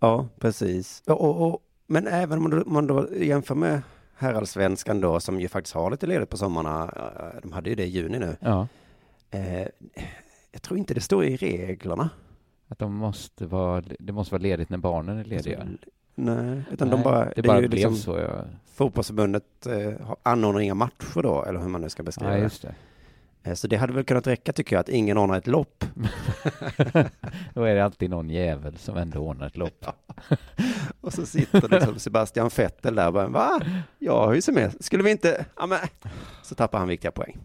[0.00, 1.02] ja precis.
[1.06, 3.82] Och, och, men även om man då, man då jämför med
[4.16, 6.84] herrallsvenskan då, som ju faktiskt har lite ledigt på sommarna.
[6.96, 8.36] eh, De hade ju det i juni nu.
[8.40, 8.68] Ja,
[9.30, 9.66] Eh,
[10.52, 12.10] jag tror inte det står i reglerna.
[12.68, 15.60] att de måste vara, det måste vara ledigt när barnen är lediga.
[15.60, 15.76] Alltså,
[16.14, 18.18] nej, utan de Nej, bara, det är bara ju blev liksom- så.
[18.18, 18.44] Ja.
[18.74, 22.74] Fotbollsförbundet eh, anordnar inga matcher då, eller hur man nu ska beskriva ja, det.
[23.44, 25.84] Eh, Så det hade väl kunnat räcka tycker jag, att ingen ordnar ett lopp.
[27.54, 29.86] Då är det alltid någon jävel som ändå ordnar ett lopp.
[31.00, 33.60] Och så sitter liksom Sebastian Vettel där och bara, va?
[33.98, 34.82] Jag har ju semester.
[34.82, 35.44] Skulle vi inte?
[35.56, 35.78] Ja, men.
[36.42, 37.38] Så tappar han viktiga poäng.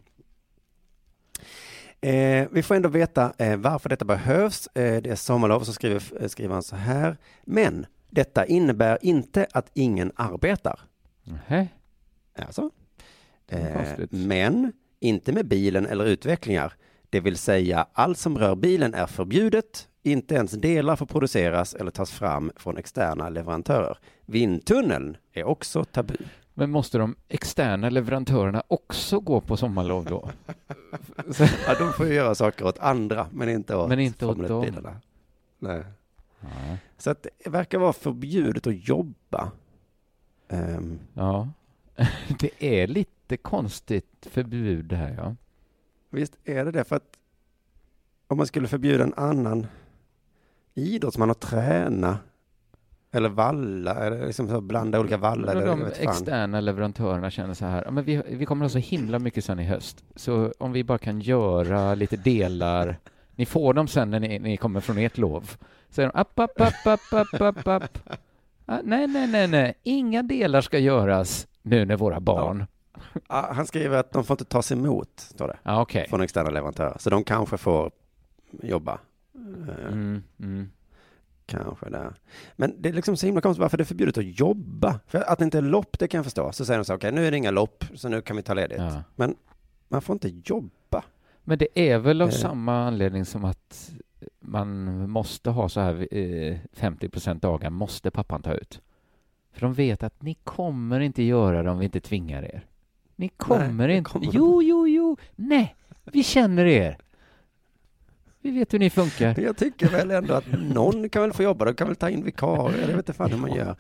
[2.02, 4.68] Eh, vi får ändå veta eh, varför detta behövs.
[4.68, 7.18] Eh, det är sommarlov, så skriver, eh, skriver han så här.
[7.44, 10.80] Men detta innebär inte att ingen arbetar.
[11.24, 11.68] Nähä.
[12.40, 12.70] Alltså.
[13.48, 16.74] Eh, men inte med bilen eller utvecklingar.
[17.10, 19.88] Det vill säga allt som rör bilen är förbjudet.
[20.04, 23.98] Inte ens delar får produceras eller tas fram från externa leverantörer.
[24.26, 26.18] Vindtunneln är också tabu.
[26.54, 30.30] Men måste de externa leverantörerna också gå på sommarlov då?
[31.68, 34.64] Ja, de får ju göra saker åt andra, men inte åt Men inte åt dem.
[34.64, 35.02] 1-bilarna.
[35.60, 35.84] Nej.
[36.40, 36.78] Ja.
[36.98, 39.52] Så att det verkar vara förbjudet att jobba.
[40.50, 41.50] Ehm, ja.
[42.40, 45.36] Det är lite konstigt förbud det här, ja.
[46.10, 47.18] visst är det det, för att
[48.28, 49.68] om man skulle förbjuda en annan
[50.74, 52.18] idrottsman att träna
[53.12, 55.56] eller valla, eller liksom så blanda olika vallar.
[55.56, 59.46] Eller, de externa leverantörerna känner så här, men vi, vi kommer ha så himla mycket
[59.46, 62.98] sen i höst, så om vi bara kan göra lite delar,
[63.36, 65.52] ni får dem sen när ni, ni kommer från ert lov.
[65.90, 68.00] Så är de, app, app, app, app, app, app, app.
[68.70, 72.60] Ah, nej, nej, nej, nej, inga delar ska göras nu när våra barn...
[72.60, 72.77] Ja,
[73.30, 76.08] han skriver att de får inte tas emot, står det, Ja, okej.
[76.10, 76.98] från externa leverantörer.
[77.00, 77.92] Så de kanske får
[78.64, 79.00] jobba.
[79.36, 80.70] Eh, Mm, mm.
[81.46, 82.14] Kanske där.
[82.56, 85.00] Men det är liksom så himla konstigt varför det är förbjudet att jobba.
[85.08, 86.52] För att det inte är lopp, det kan jag förstå.
[86.52, 88.54] Så säger de så okej, nu är det inga lopp, så nu kan vi ta
[88.54, 88.78] ledigt.
[88.80, 89.04] Ja.
[89.16, 89.36] Men
[89.88, 91.04] man får inte jobba.
[91.44, 92.34] Men det är väl av Eh.
[92.34, 93.92] samma anledning som att
[94.40, 98.82] man måste ha så här eh, 50 procent dagar måste pappan ta ut.
[99.52, 102.66] För de vet att ni kommer inte göra det om vi inte tvingar er.
[103.20, 104.10] Ni kommer det inte.
[104.10, 105.18] kommer jo, jo, jo.
[105.36, 106.98] Nej, vi känner er.
[108.42, 109.40] Vi vet hur ni funkar.
[109.40, 112.24] Jag tycker väl ändå att någon kan väl få jobba, de kan väl ta in
[112.24, 113.76] vikarier, jag vet inte fan hur man gör.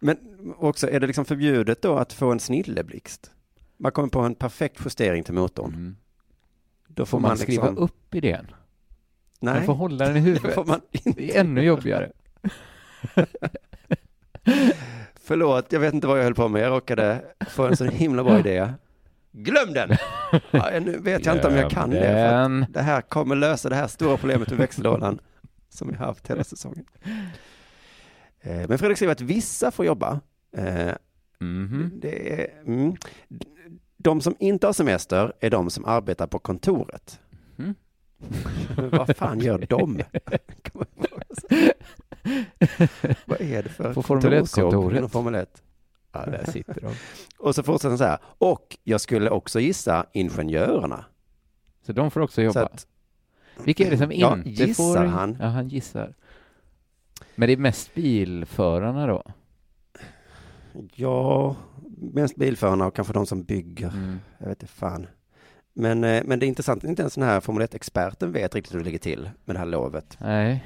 [0.00, 0.18] Men
[0.58, 3.30] också, är det liksom förbjudet då att få en snilleblixt?
[3.76, 5.74] Man kommer på en perfekt justering till motorn.
[5.74, 5.96] Mm.
[6.88, 8.46] Då Får man skriva liksom, upp idén?
[9.40, 10.54] Nej, Man får hålla den i det huvudet.
[10.54, 12.12] får man Det är ännu jobbigare.
[15.30, 16.62] Förlåt, jag vet inte vad jag höll på med.
[16.62, 18.72] Jag råkade få en så himla bra idé.
[19.32, 19.90] Glöm den!
[20.50, 22.00] Ja, nu vet jag inte om jag kan det.
[22.00, 25.20] För det här kommer lösa det här stora problemet med växellådan
[25.68, 26.84] som vi har haft hela säsongen.
[28.40, 30.20] Eh, Men Fredrik skriver att vissa får jobba.
[31.38, 31.92] Mhm.
[31.94, 32.96] Det är, mm.
[33.96, 37.20] De som inte har semester är de som arbetar på kontoret.
[37.58, 37.74] Mm.
[38.90, 40.02] Vad fan gör de?
[43.26, 44.96] vad är det för På Formel kontorsjobb 1-kontoret.
[44.98, 45.62] inom Formel 1?
[46.12, 46.94] Ja, där sitter de.
[47.38, 48.18] Och så fortsätter han så här.
[48.22, 51.04] Och jag skulle också gissa ingenjörerna.
[51.86, 52.62] Så de får också Så jobba.
[52.62, 52.86] att,
[53.64, 55.04] Vilka är det som Ja, inte gissar får...
[55.04, 55.36] han.
[55.40, 56.14] Ja, han gissar.
[57.34, 59.22] Men det är mest bilförarna då?
[60.94, 61.56] Ja,
[62.12, 63.88] mest bilförarna och kanske de som bygger.
[63.88, 64.18] Mm.
[64.38, 65.06] Jag vet inte fan.
[65.72, 68.78] Men, eh, men det är intressant, inte ens den här Formel 1-experten vet riktigt hur
[68.78, 70.16] det ligger till med det här lovet.
[70.20, 70.64] Nej.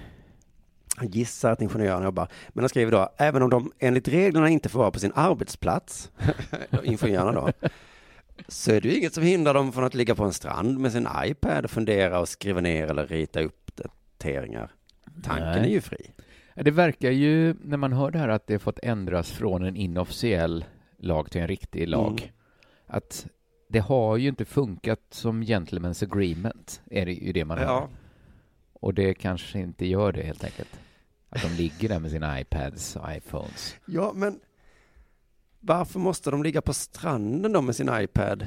[0.96, 2.28] Han gissar att ingenjören jobbar.
[2.48, 6.10] Men han skriver då, även om de enligt reglerna inte får vara på sin arbetsplats,
[6.84, 7.68] ingenjörerna då,
[8.48, 10.92] så är det ju inget som hindrar dem från att ligga på en strand med
[10.92, 14.70] sin iPad och fundera och skriva ner eller rita uppdateringar.
[15.22, 15.60] Tanken Nej.
[15.60, 16.10] är ju fri.
[16.54, 20.64] Det verkar ju, när man hör det här, att det fått ändras från en inofficiell
[20.98, 22.20] lag till en riktig lag.
[22.20, 22.34] Mm.
[22.86, 23.26] Att
[23.68, 27.66] det har ju inte funkat som gentlemen's agreement, är det ju det man hör.
[27.66, 27.88] Ja.
[28.72, 30.80] Och det kanske inte gör det helt enkelt.
[31.34, 33.76] Att de ligger där med sina iPads och iPhones.
[33.86, 34.40] Ja, men
[35.60, 38.46] varför måste de ligga på stranden då med sin iPad?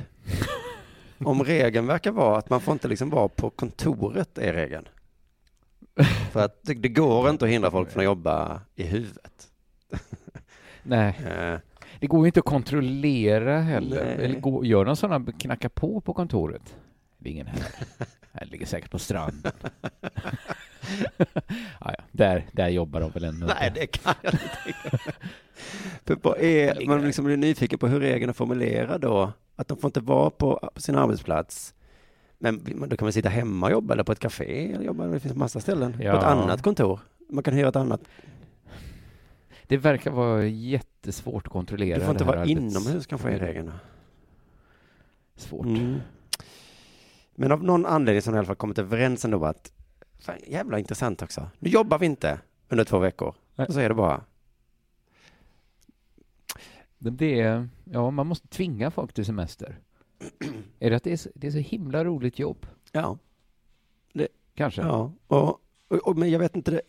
[1.19, 4.87] Om regeln verkar vara att man får inte liksom vara på kontoret, är regeln.
[6.31, 9.47] För att det, det går inte att hindra folk från att jobba i huvudet.
[10.83, 11.59] Nej, Eh,
[11.99, 14.05] det går ju inte att kontrollera heller.
[14.05, 14.25] Nej.
[14.25, 16.75] Eller går, gör de sådana, knacka på på kontoret?
[17.17, 17.61] Det är ingen här.
[18.31, 19.51] Här ligger säkert på stranden.
[21.79, 25.13] ja, ja, där, där jobbar de väl ändå Nej, det kan jag inte.
[26.05, 29.31] För vad är, man liksom blir nyfiken på hur regeln är formulerad då.
[29.55, 31.73] Att de får inte vara på, på sin arbetsplats.
[32.39, 35.05] Men då kan man sitta hemma och jobba eller på ett café eller jobba.
[35.07, 35.93] Det finns massa ställen.
[35.93, 36.17] På Ja.
[36.17, 36.99] ett annat kontor.
[37.29, 38.01] Man kan hyra ett annat.
[39.67, 43.71] Det verkar vara jättesvårt att kontrollera Du får inte vara arbets- inomhus kanske är regeln.
[45.35, 45.65] Svårt.
[45.65, 45.95] Mm.
[47.35, 49.71] Men av någon anledning så har de i alla fall kommit överens ändå att
[50.19, 51.49] fan, jävla intressant också.
[51.59, 52.39] Nu jobbar vi inte
[52.69, 53.35] under två veckor.
[53.55, 53.67] Nej.
[53.71, 54.23] Så är det bara.
[56.97, 59.79] Det- Det är, ja, man måste tvinga folk till semester.
[60.79, 62.67] är det att det är, så, det är så himla roligt jobb?
[62.91, 63.17] Ja.
[64.55, 64.81] Kanske?
[64.81, 65.43] Ja, och,
[65.87, 66.81] och, och, men jag vet inte, det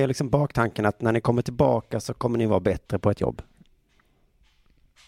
[0.00, 3.20] är liksom baktanken att när ni kommer tillbaka så kommer ni vara bättre på ett
[3.20, 3.42] jobb.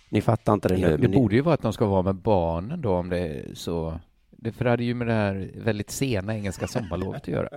[0.09, 0.89] Ni fattar inte det nu.
[0.89, 3.19] Det, det ni, borde ju vara att de ska vara med barnen då om det
[3.19, 4.01] är så.
[4.45, 7.49] Det, för det hade ju med det här väldigt sena engelska sommarlovet att göra.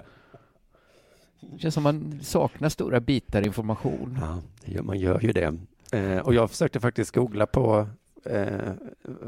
[1.39, 4.19] Det känns som man saknar stora bitar information.
[4.65, 5.53] ja, man gör ju det.
[5.91, 7.87] Eh, och jag försökte faktiskt googla på,
[8.25, 8.71] eh,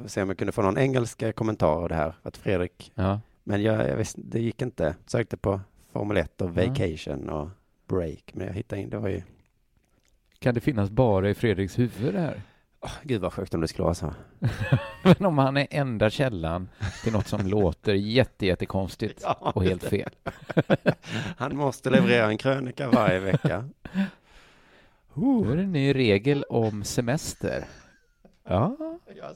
[0.08, 2.14] se om jag kunde få någon engelska kommentar av det här.
[2.24, 3.20] Att Fredrik, Ja.
[3.44, 4.96] men jag, jag visste, det gick inte.
[5.06, 5.60] Sökte på
[5.92, 6.54] Formel 1 och Ja.
[6.68, 7.50] vacation och
[7.88, 8.32] break.
[8.34, 9.22] Men jag hittade in, det var ju,
[10.40, 12.42] Kan det finnas bara i Fredriks huvud det här?
[12.82, 14.14] Åh, gud vad sjukt om det skulle vara så.
[15.04, 16.70] Men om han är enda källan
[17.04, 20.10] till något som låter jätte, jättekonstigt Ja, och helt fel.
[21.38, 23.70] Han måste leverera en krönika varje vecka.
[25.14, 27.66] Nu är det en ny regel om semester.
[28.52, 28.78] Ja,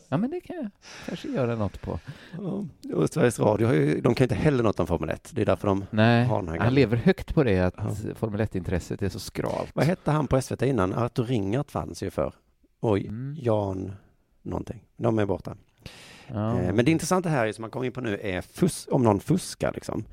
[0.10, 0.70] ja men det kan jag
[1.06, 2.00] kanske göra något på.
[2.42, 2.66] Ja,
[2.96, 5.32] Och Sveriges Radio, har ju, de kan inte heller något om Formel 1.
[5.34, 7.74] Det är därför de Nej, har den här han gamla- lever högt på det att
[7.78, 8.16] Ja.
[8.16, 9.72] Formel 1-intresset är så skralt.
[9.74, 10.94] Vad hette han på SVT innan?
[10.94, 12.34] Artur Ringart fanns ju för.
[12.86, 13.36] Oj, Mm.
[13.40, 13.92] Jan
[14.42, 14.84] någonting.
[14.98, 15.56] De är borta.
[16.28, 16.60] Ja.
[16.60, 19.20] Eh, Men det intressanta här som man kommer in på nu är fus- om någon
[19.20, 20.04] fuskar liksom.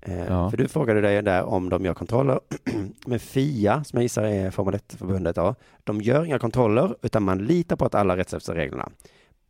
[0.00, 0.50] Eh, Ja.
[0.50, 2.40] För du frågade dig där om de gör kontroller.
[3.06, 5.54] Men FIA, som jag gissar är Formel 1-förbundet, ja,
[5.84, 8.88] de gör inga kontroller utan man litar på att alla efter reglerna.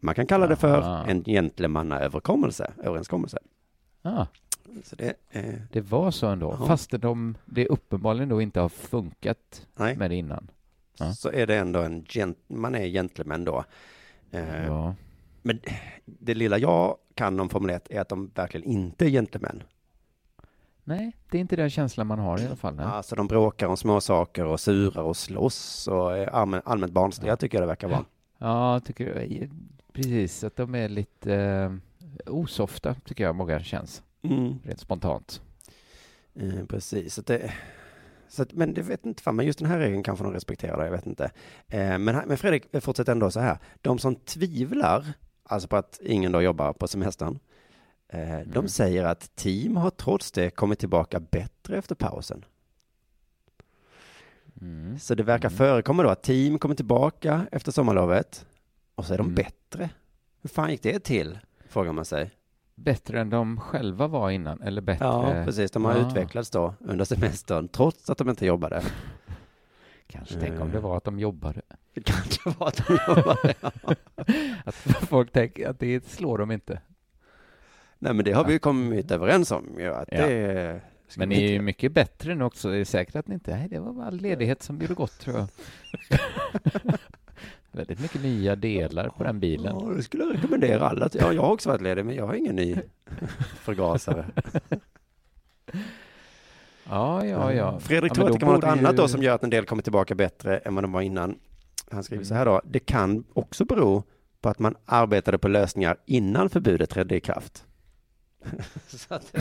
[0.00, 1.04] Man kan kalla det för Aha.
[1.06, 3.38] en gentlemannaöverkommelse, överenskommelse.
[4.02, 4.26] Ah,
[4.84, 6.66] Så det, eh, det var så ändå, Ja.
[6.66, 10.50] fast de, det uppenbarligen då inte har funkat nej, med det innan.
[11.00, 11.12] Ja.
[11.12, 13.64] så är det ändå en gent- man är gentleman då.
[14.30, 14.94] Eh, Ja.
[15.42, 15.60] Men
[16.04, 19.62] det lilla jag kan om Formel 1 är att de verkligen inte är gentlemän.
[20.84, 22.74] Nej, det är inte den känslan man har i alla fall.
[22.74, 22.84] Nej.
[22.84, 27.32] Alltså de bråkar om små saker och surar och slåss och är allmän, allmänt barnsliga
[27.32, 27.36] Ja.
[27.36, 28.04] tycker jag det verkar vara.
[28.38, 29.50] Ja, tycker jag,
[29.92, 31.72] precis att de är lite eh,
[32.32, 34.58] osofta, tycker jag många känns, Mm.
[34.64, 35.42] rent spontant.
[36.34, 37.52] Eh, precis, att det,
[38.28, 40.84] så att, men det vet inte fan, men just den här regeln kanske de respekterar,
[40.84, 41.24] jag vet inte.
[41.68, 45.06] Eh, men, men Fredrik fortsätter ändå så här, de som tvivlar,
[45.42, 47.38] alltså på att ingen då jobbar på semestern,
[48.08, 48.68] eh, de Mm.
[48.68, 52.44] säger att team har trots det kommit tillbaka bättre efter pausen.
[54.60, 54.98] Mm.
[54.98, 55.56] Så det verkar Mm.
[55.58, 58.46] förekomma då att team kommer tillbaka efter sommarlovet
[58.94, 59.34] och så är de Mm.
[59.34, 59.90] bättre.
[60.42, 61.38] Hur fan gick det till?
[61.68, 62.30] Frågar man sig.
[62.82, 65.04] Bättre än de själva var innan, eller bättre?
[65.04, 65.70] Ja, precis.
[65.70, 66.08] De har Ja.
[66.08, 68.82] utvecklats då under semestern trots att de inte jobbade.
[70.06, 70.72] Kanske tänk om Eh.
[70.72, 71.60] det var att de jobbade.
[71.94, 73.54] Det kanske var att de jobbade.
[74.64, 74.74] Att
[75.08, 76.80] folk tänker att det slår dem inte.
[77.98, 79.94] Nej, men det har vi ju kommit överens om ju.
[79.94, 80.26] Att Ja.
[80.26, 80.80] det
[81.16, 82.68] Men ni är ju mycket bättre nu också.
[82.70, 83.56] Det är säkert att ni inte...
[83.56, 85.48] Nej, det var bara ledighet som gjorde gott, tror jag.
[87.72, 89.76] Väldigt mycket nya delar på den bilen.
[89.80, 91.08] Ja, det skulle jag rekommendera alla.
[91.12, 92.76] Ja, jag har också varit ledig, men jag har ingen ny
[93.60, 94.24] förgasare.
[96.90, 97.80] Ja, ja, ja.
[97.80, 99.66] Fredrik ja, tror att det kan vara något annat då som gör att en del
[99.66, 101.38] kommer tillbaka bättre än vad de var innan.
[101.90, 102.60] Han skriver så här då.
[102.64, 104.04] Det kan också bero
[104.40, 107.64] på att man arbetade på lösningar innan förbudet trädde i kraft.
[109.08, 109.34] att,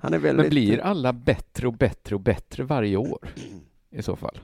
[0.00, 0.44] han är väldigt...
[0.44, 3.28] Men blir alla bättre och bättre och bättre varje år?
[3.90, 4.38] I så fall.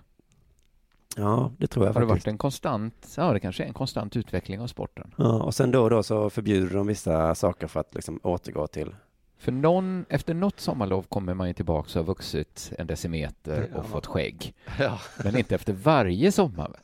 [1.16, 2.26] Ja, det tror jag Har det faktiskt.
[2.26, 5.14] varit en konstant, ja det kanske är en konstant utveckling av sporten.
[5.18, 8.66] Ja, och sen då och då så förbjuder de vissa saker för att liksom återgå
[8.66, 8.94] till...
[9.38, 13.78] För någon, efter något sommarlov kommer man ju tillbaka och har vuxit en decimeter och
[13.78, 13.82] Ja.
[13.82, 14.54] fått skägg.
[14.78, 14.98] Ja.
[15.24, 16.80] Men inte efter varje sommar.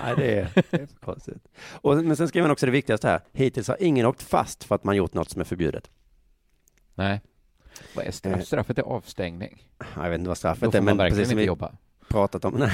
[0.00, 1.48] Nej, det är, det är för konstigt.
[1.80, 3.20] Och, men sen skriver han också det viktigaste här.
[3.32, 5.90] Hittills har ingen åkt fast för att man gjort något som är förbjudet.
[6.94, 7.20] Nej.
[7.96, 8.36] Vad är straff?
[8.36, 8.42] Eh.
[8.42, 9.68] Straffet är avstängning.
[9.96, 11.72] Jag vet inte vad straffet är, man men precis som inte vi jobba.
[12.08, 12.54] Pratat om.
[12.58, 12.70] Nej.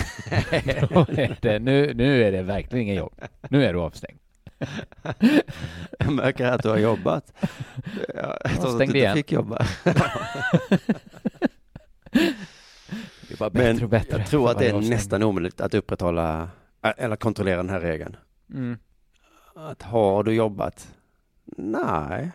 [0.50, 3.20] Är det, nu, nu är det verkligen ingen jobb.
[3.50, 4.18] Nu är du avstängd.
[5.98, 7.32] Jag märker att du har jobbat.
[8.14, 9.14] Ja, trots att du inte igen.
[9.16, 9.66] fick jobba.
[13.28, 14.18] Det var bättre Men och bättre.
[14.18, 16.48] jag tror att det är nästan omöjligt att upprätthålla
[16.96, 18.16] eller kontrollera den här regeln.
[18.50, 18.78] Mm.
[19.54, 20.88] Att har du jobbat?
[21.56, 22.30] Nej.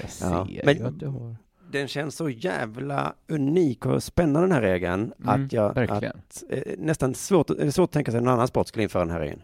[0.00, 1.36] Jag ser Ja, ju men- att du har.
[1.76, 5.12] Den känns så jävla unik och spännande den här regeln.
[5.22, 6.16] Mm, att jag, verkligen.
[6.28, 8.82] Att, eh, nästan svårt, det är svårt att tänka sig att någon annan sport skulle
[8.82, 9.42] införa den här regeln.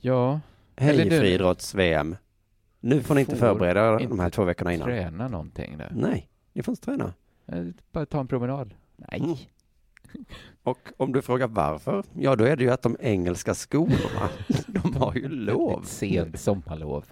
[0.00, 0.40] Ja.
[0.76, 2.16] Hej Eller nu- friidrotts-VM.
[2.80, 4.86] Nu får ni inte Får förbereda inte de här två veckorna innan.
[4.88, 5.92] Träna någonting där.
[5.96, 7.12] Nej, ni får inte träna.
[7.46, 8.74] Eh, Bara ta en promenad.
[8.96, 9.20] Nej.
[9.20, 9.36] Mm.
[10.62, 14.28] Och om du frågar varför, ja då är det ju att de engelska skolorna,
[14.66, 15.82] de har ju lov.
[15.82, 17.04] Ett sent sommarlov.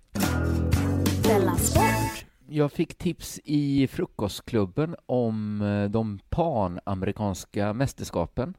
[2.53, 8.55] Jag fick tips i frukostklubben om eh, de panamerikanska mästerskapen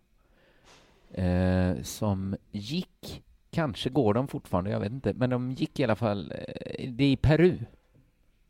[1.11, 5.95] eh, som gick, kanske går de fortfarande, jag vet inte, men de gick i alla
[5.95, 7.57] fall, eh, det är i Peru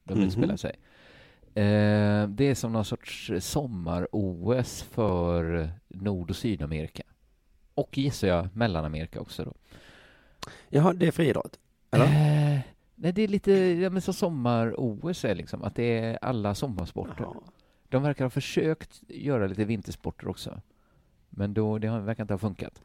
[0.04, 0.24] de Mhm.
[0.24, 0.76] utspelar sig.
[1.56, 7.04] Eh, det är som någon sorts sommar-OS för Nord och Sydamerika.
[7.76, 9.54] Och gissar jag Mellanamerika också då.
[10.70, 11.60] Jaha, det är friidrott?
[11.92, 12.06] Eller?
[12.06, 12.43] Eh,
[12.96, 17.28] nej, det är lite ja, men så sommar-OS är liksom, att det är alla sommarsporter.
[17.90, 20.62] De verkar ha försökt göra lite vintersporter också.
[21.30, 22.82] Men då, det har, verkar inte ha funkat.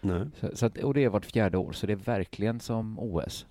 [0.00, 0.26] Nej.
[0.40, 3.46] Så, så att, och det är vart fjärde år, så det är verkligen som OS.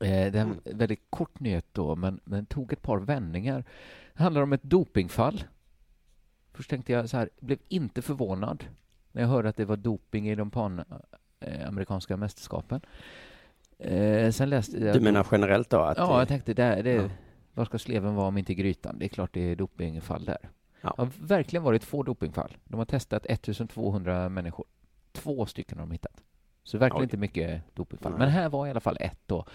[0.00, 3.64] Eh, det är en väldigt kort nyhet då, men, men tog ett par vändningar.
[4.14, 5.44] Det handlar om ett dopingfall.
[6.52, 8.64] Först tänkte jag så här, blev inte förvånad
[9.12, 12.80] när jag hörde att det var doping i de panamerikanska mästerskapen.
[13.78, 14.94] Eh, sen läste jag...
[14.96, 15.78] Du menar generellt då?
[15.80, 17.08] Att Ja, jag tänkte det, det, Ja.
[17.54, 18.98] vad ska sleven vara om inte grytan?
[18.98, 20.50] Det är klart det är dopingfall där.
[20.80, 20.94] Ja.
[20.96, 22.56] Det har verkligen varit få dopingfall.
[22.64, 24.66] De har testat 1200 människor.
[25.12, 26.22] Två stycken har de hittat.
[26.62, 27.04] Så verkligen Oj.
[27.04, 28.12] inte mycket dopingfall.
[28.12, 28.18] Nej.
[28.18, 29.46] Men här var i alla fall ett då.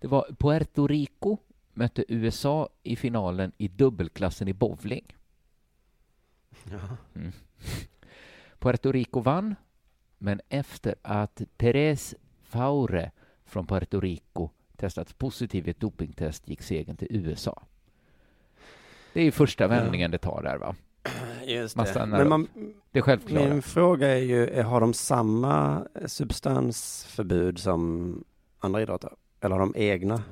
[0.00, 1.36] Det var Puerto Rico
[1.74, 5.16] mötte USA i finalen i dubbelklassen i bowling.
[6.70, 6.96] Ja.
[7.14, 7.32] Mm.
[8.58, 9.54] Puerto Rico vann,
[10.18, 13.10] men efter att Perez Faure
[13.52, 17.62] från Puerto Rico testats positiv i ett dopingtest gick segern till USA.
[19.12, 20.74] Det är ju första vändningen det tar där va?
[21.46, 22.06] Just Man det.
[22.06, 22.48] Men man,
[22.90, 23.48] Det är självklart.
[23.48, 28.24] min fråga är ju, har de samma substansförbud som
[28.58, 29.10] andra idrotter?
[29.40, 30.22] Eller har de egna?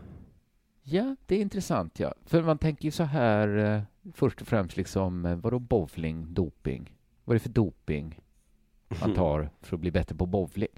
[0.83, 2.14] Ja, det är intressant ja.
[2.27, 3.83] För man tänker ju så här eh,
[4.14, 6.97] först och främst liksom, eh, vadå bowling, doping?
[7.25, 8.21] Vad är det för doping
[9.01, 10.68] man tar för att bli bättre på bowling?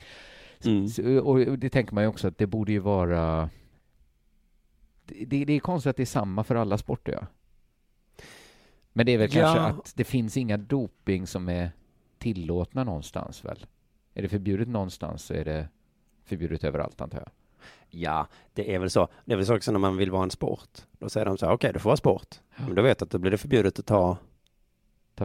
[0.66, 1.18] Mm.
[1.26, 3.50] Och det tänker man ju också att det borde ju vara...
[5.04, 7.26] Det, det är konstigt att det är samma för alla sporter ja.
[8.92, 9.66] Men det är väl kanske Ja.
[9.66, 11.72] att det finns inga doping som är
[12.18, 13.66] tillåtna någonstans väl?
[14.14, 15.68] Är det förbjudet någonstans så är det
[16.24, 17.28] förbjudet överallt antar jag.
[17.90, 19.08] Ja, det är väl så.
[19.24, 20.70] Det är väl så också när man vill vara en sport.
[20.98, 22.40] Då säger de så här, okej, du får vara sport.
[22.56, 24.16] Men då vet att då blir det förbjudet att Ta-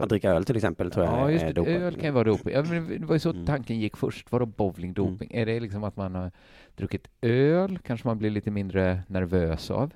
[0.02, 1.52] att dricka öl till exempel, tror jag Ja, just är det.
[1.52, 1.72] dopat.
[1.72, 2.52] Öl kan ju vara doping.
[2.54, 3.46] Ja, men det var ju så Mm.
[3.46, 4.32] tanken gick först.
[4.32, 5.30] Vadå bowling, doping?
[5.34, 6.30] Är det liksom att man har
[6.76, 9.94] druckit öl, kanske man blir lite mindre nervös av?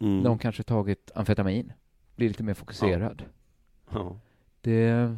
[0.00, 0.18] Mm.
[0.20, 1.72] Någon kanske tagit amfetamin,
[2.16, 3.22] blir lite mer fokuserad.
[3.90, 4.16] Ja.
[4.60, 5.16] Det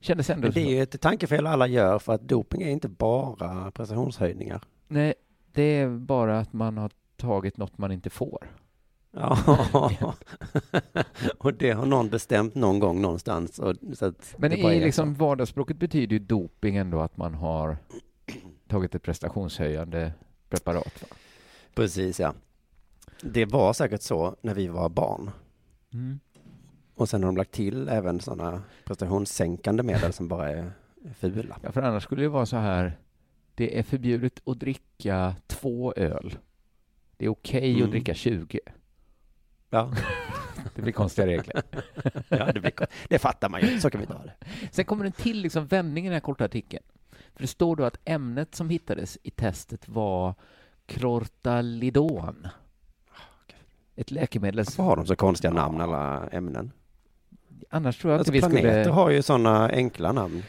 [0.00, 2.88] kändes ändå Men det är ju ett tankefel alla gör, för att doping är inte
[2.88, 4.60] bara prestationshöjningar.
[4.88, 5.14] Nej,
[5.52, 8.50] det är bara att man har tagit något man inte får.
[9.16, 10.14] Ja,
[11.38, 13.58] och det har någon bestämt någon gång någonstans.
[13.58, 17.76] Och, så Men i liksom vardagsspråket betyder ju doping ändå att man har
[18.68, 20.12] tagit ett prestationshöjande
[20.48, 21.02] preparat.
[21.02, 21.08] Va?
[21.74, 22.34] Precis, ja.
[23.22, 25.30] Det var säkert så när vi var barn.
[25.92, 26.20] Mm.
[26.94, 30.72] Och sen har de lagt till även sådana prestationssänkande medel som bara är
[31.18, 31.56] fula.
[31.62, 32.98] Ja, för annars skulle det vara så här.
[33.54, 36.36] Det är förbjudet att dricka två öl.
[37.16, 37.84] Det är okej Mm.
[37.84, 38.60] att dricka 20.
[39.74, 39.90] Ja.
[40.74, 41.62] Det blir konstiga regler.
[42.28, 42.72] ja, det, blir,
[43.08, 43.80] det fattar man ju.
[43.80, 44.34] Så kan vi ta det.
[44.70, 46.84] Sen kommer en till liksom vändning i den här korta artikeln.
[47.10, 50.34] För det står då att ämnet som hittades i testet var
[50.86, 52.48] Clortalidon.
[53.96, 56.72] Ett läkemedel Varför har de så konstiga namn, alla ämnen?
[57.70, 58.94] Annars tror jag Alltså, inte vi planeter skulle...
[58.94, 60.42] har ju sådana enkla namn.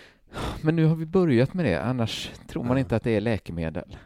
[0.61, 3.97] Men nu har vi börjat med det, annars tror man inte att det är läkemedel.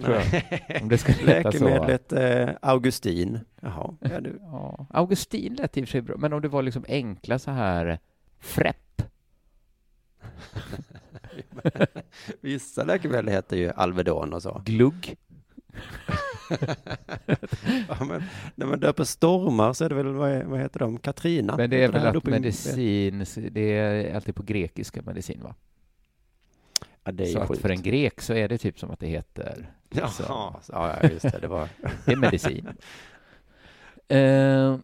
[0.00, 0.82] Tror jag.
[0.82, 1.12] Om det så.
[1.24, 3.40] Läkemedlet eh, Augustin.
[3.60, 4.38] Jaha, ja, du.
[4.40, 7.50] Ja, Augustin lät i och för sig bra, men om det var liksom enkla så
[7.50, 7.98] här
[8.38, 9.02] Frepp.
[12.40, 14.62] Vissa läkemedel heter ju Alvedon och så.
[14.64, 15.16] Glugg.
[17.88, 18.22] ja, men
[18.54, 21.56] när man döper stormar så är det väl, vad, vad heter de, Katrina?
[21.56, 25.54] Men det är väl att medicin, det är alltid på grekiska medicin va?
[27.04, 29.06] Ja, det är så att för en grek så är det typ som att det
[29.06, 29.70] heter...
[29.90, 30.22] Jaha, så.
[30.28, 31.68] ja, ja, just det, det var...
[32.04, 32.68] det är medicin.
[34.12, 34.78] uh,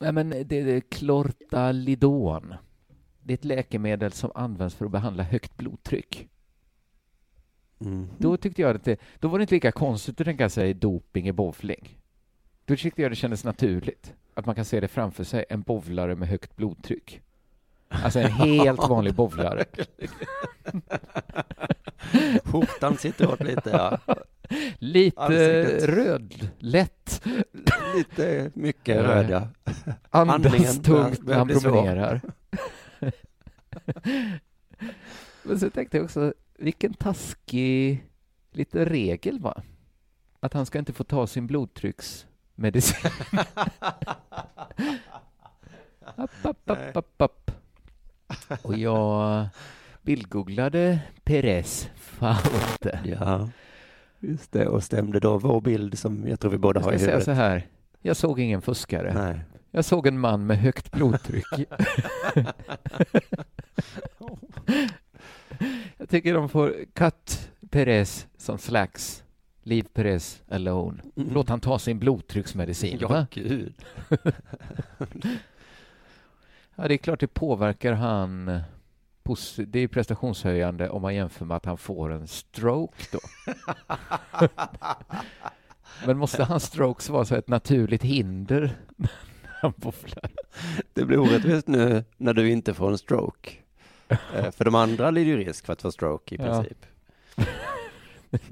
[0.00, 2.54] ja, men det är Clortalidon.
[3.22, 6.28] Det är ett läkemedel som används för att behandla högt blodtryck.
[7.80, 8.08] Mm.
[8.18, 11.28] Då tyckte jag att det, då var det inte lika konstigt att tänka sig doping
[11.28, 11.98] i bowling.
[12.64, 16.16] Då tyckte jag det kändes naturligt att man kan se det framför sig, en bowlare
[16.16, 17.20] med högt blodtryck.
[17.88, 19.64] Alltså en helt vanlig bowlare.
[22.44, 23.98] Skjortan sitter åt lite, ja.
[24.78, 25.84] Lite Ansiktet.
[25.88, 27.22] röd, lätt.
[27.96, 29.48] Lite mycket röd, ja.
[30.10, 31.70] Andas Andningen tungt när börjar han bli svår.
[31.70, 32.20] promenerar.
[35.42, 38.04] Men så tänkte jag också, vilken taskig
[38.52, 39.62] lite regel va?
[40.40, 43.10] Att han ska inte få ta sin blodtrycksmedicin.
[46.16, 47.47] app, app, app, app, app.
[48.62, 49.46] Och jag
[50.02, 53.00] bildgooglade Perez Faute.
[53.04, 53.48] Ja,
[54.20, 54.66] just det.
[54.66, 57.10] Och stämde då vår bild som jag tror vi båda Jag har i ska säga
[57.10, 57.24] huvudet.
[57.24, 57.66] så här,
[58.00, 59.14] jag såg ingen fuskare.
[59.14, 59.40] Nej.
[59.70, 61.46] Jag såg en man med högt blodtryck.
[65.98, 69.24] jag tycker de får cut Perez som slags.
[69.62, 71.02] Leave Perez alone.
[71.16, 71.28] Mm.
[71.32, 72.98] Låt han ta sin blodtrycksmedicin.
[73.00, 73.26] Ja, va?
[73.30, 73.74] gud.
[76.80, 78.60] Ja, det är klart det påverkar han.
[79.66, 83.18] Det är prestationshöjande om man jämför med att han får en stroke då.
[86.06, 89.10] Men måste hans strokes vara så ett naturligt hinder när
[89.60, 90.30] han bowlar?
[90.92, 93.50] Det blir orättvist nu när du inte får en stroke.
[94.08, 96.44] Eh, För de andra lider ju risk för att få stroke i Ja.
[96.44, 96.86] princip.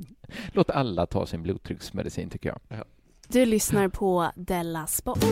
[0.52, 2.84] Låt alla ta sin blodtrycksmedicin tycker jag.
[3.28, 5.24] Du lyssnar på Della Sport.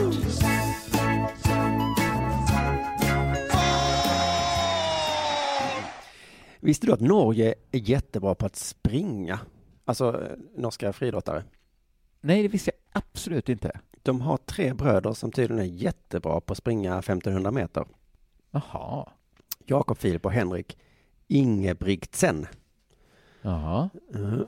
[6.64, 9.38] Visste du att Norge är jättebra på att springa?
[9.84, 11.44] Alltså eh, norska friidrottare.
[12.20, 13.80] Nej, det visste jag absolut inte.
[14.02, 17.84] De har tre bröder som tydligen är jättebra på att springa 1500 meter.
[18.50, 19.08] Jaha.
[19.66, 20.78] Jakob Filip och Henrik
[21.28, 22.46] Ingebrigtsen.
[23.42, 23.90] Jaha.
[24.14, 24.38] Eh,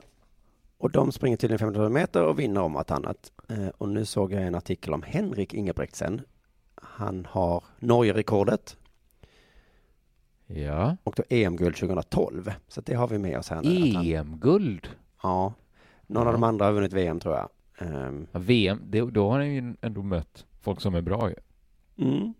[0.77, 3.31] Och de springer tydligen 1500 meter och vinner om vartannat.
[3.49, 6.21] Eh, Och nu såg jag en artikel om Henrik Ingebrigtsen.
[6.75, 8.77] Han har Norge-rekordet
[10.47, 10.97] Ja.
[11.03, 12.51] och då EM-guld 2012.
[12.67, 14.13] Så det har vi med oss här nu.
[14.13, 14.87] EM-guld.
[15.23, 15.53] Ja.
[16.07, 17.49] Någon av de andra har vunnit VM tror jag.
[17.77, 21.35] Ehm, Ja, VM, det, då har han ju ändå mött folk som är bra ju.
[22.05, 22.33] Mm.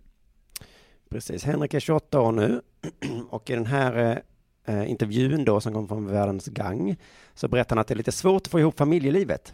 [1.10, 1.44] Precis.
[1.44, 2.62] Henrik är 28 år nu
[3.30, 4.22] och i den här
[4.66, 6.96] eh, intervjun då som kom från Världens Gang
[7.34, 9.54] så berättar han att det är lite svårt att få ihop familjelivet.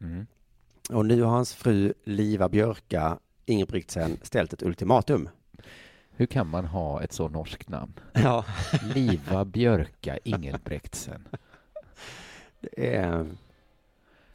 [0.00, 0.26] Mm.
[0.90, 5.28] Och nu har hans fru Liva Björka Ingebrigtsen ställt ett ultimatum.
[6.16, 7.92] Hur kan man ha ett så norskt namn?
[8.12, 8.44] Ja.
[8.94, 11.28] Liva Björka Ingelbrektsen.
[12.60, 13.26] Det är,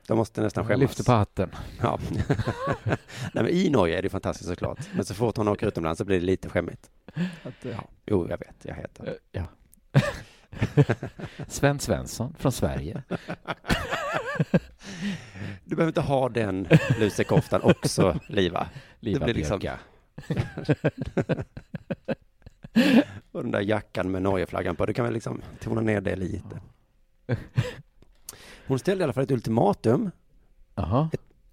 [0.08, 0.80] de måste nästan skämmas.
[0.80, 1.52] lyfter på hatten.
[1.82, 2.00] Ja.
[3.34, 4.80] Nej, men I Norge är det fantastiskt såklart.
[4.94, 6.90] Men så fort hon åker utomlands så blir det lite skämmigt.
[7.44, 7.84] Att, ja.
[8.06, 9.08] Jo, jag vet, jag heter.
[9.08, 9.44] Eh, Ja.
[11.48, 13.04] Sven Svensson från Sverige.
[15.64, 16.68] Du behöver inte ha den
[17.00, 18.68] lusekoftan också, Liva.
[19.00, 19.60] Liva det blir liksom...
[23.32, 26.62] Och den där jackan med Norgeflaggan på, du kan väl liksom tona ner det lite.
[28.68, 30.12] Hon ställde i alla fall ett ultimatum.
[30.76, 31.10] Jaha.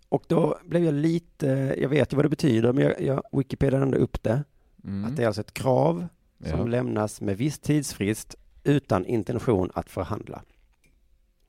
[0.08, 1.46] Och då blev jag lite,
[1.78, 4.44] jag vet ju vad det betyder, men jag, jag Wikipedia ändå upp det.
[4.84, 5.04] Mm.
[5.04, 6.06] Att det är alltså ett krav
[6.44, 6.64] som Ja.
[6.66, 10.42] lämnas med viss tidsfrist utan intention att förhandla.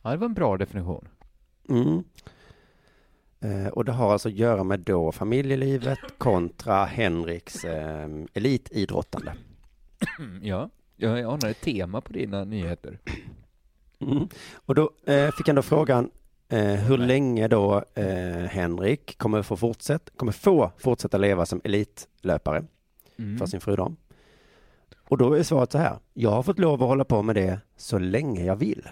[0.02, 1.08] ja, det var en bra definition.
[1.70, 2.04] Mm.
[3.42, 9.34] Eh, och det har alltså att göra med då familjelivet kontra Henriks eh, elitidrottande.
[10.42, 13.00] Ja, jag anar ett tema på dina nyheter.
[14.00, 14.28] Mm.
[14.54, 16.12] Och då eh, fick han då frågan,
[16.52, 22.64] Eh, hur länge då eh, Henrik kommer få, fortsätt, kommer få fortsätta leva som elitlöpare
[23.18, 23.38] Mm.
[23.38, 23.96] för sin fru då.
[25.10, 26.00] Och då är svaret så här.
[26.14, 28.90] Jag har fått lov att hålla på med det så länge jag vill.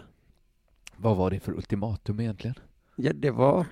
[0.97, 2.55] Vad var det för ultimatum egentligen?
[2.95, 3.65] Ja, det var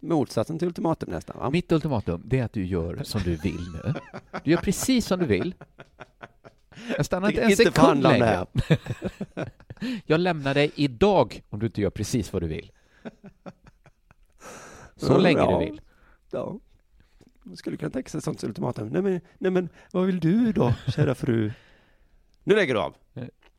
[0.00, 1.50] motsatsen till ultimatum nästan va?
[1.50, 3.94] Mitt ultimatum, det är att du gör som du vill nu.
[4.44, 5.54] Du gör precis som du vill.
[6.96, 8.46] Jag stannar inte en Inte sekund längre.
[10.06, 12.72] Jag lämnar dig idag om du inte gör precis vad du vill.
[14.96, 15.58] Så Mm, länge ja.
[15.58, 15.80] du vill.
[16.30, 16.58] Ja.
[17.42, 18.88] Man skulle kunna tänka sig ett sånt ultimatum.
[18.88, 21.52] Nej men, nej men, vad vill du då, kära fru?
[22.44, 22.94] Nu lägger du av.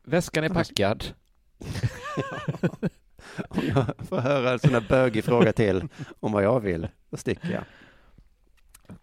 [0.02, 1.04] Väskan är packad.
[3.48, 5.88] Om jag får höra en sån här bögig fråga till
[6.20, 7.64] om vad jag vill, då sticker jag.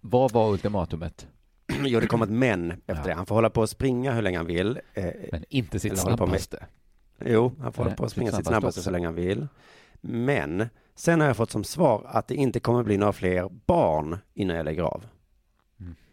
[0.01, 1.27] Vad var ultimatumet?
[1.83, 3.13] Jo, det kom ett men efter det.
[3.13, 4.79] Han får hålla på och springa hur länge han vill.
[4.93, 6.65] Eh, Men inte sitt med- snabbaste.
[7.25, 9.47] Jo, han får Nej, hålla på och springa sitt snabbaste så länge han vill.
[10.01, 14.17] Men sen har jag fått som svar att det inte kommer bli några fler barn
[14.33, 15.05] innan jag lägger av.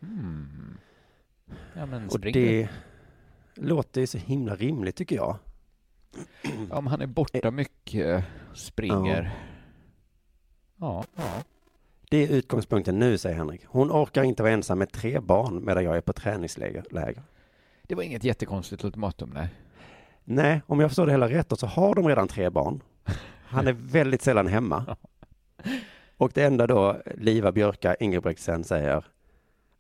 [0.01, 0.77] Hmm.
[1.77, 2.69] Ja, men Och spring det
[3.55, 5.37] låter ju så himla rimligt tycker jag.
[6.43, 6.77] Då.
[6.77, 9.31] Om han är borta mycket, springer.
[10.77, 11.05] Ja.
[11.17, 11.43] ja.
[12.11, 13.61] Det är utgångspunkten nu, säger Henrik.
[13.67, 16.85] Hon orkar inte vara ensam med tre barn medan jag är på träningsläger.
[16.91, 17.23] läger.
[17.83, 19.49] Det var inget jättekonstigt ultimatum, nej.
[20.25, 22.81] Nej, om jag förstår det hela rätt så har de redan tre barn.
[23.47, 24.97] Han är väldigt sällan hemma.
[26.17, 29.05] Och det enda då Liva Björka Ingebrigtsen säger,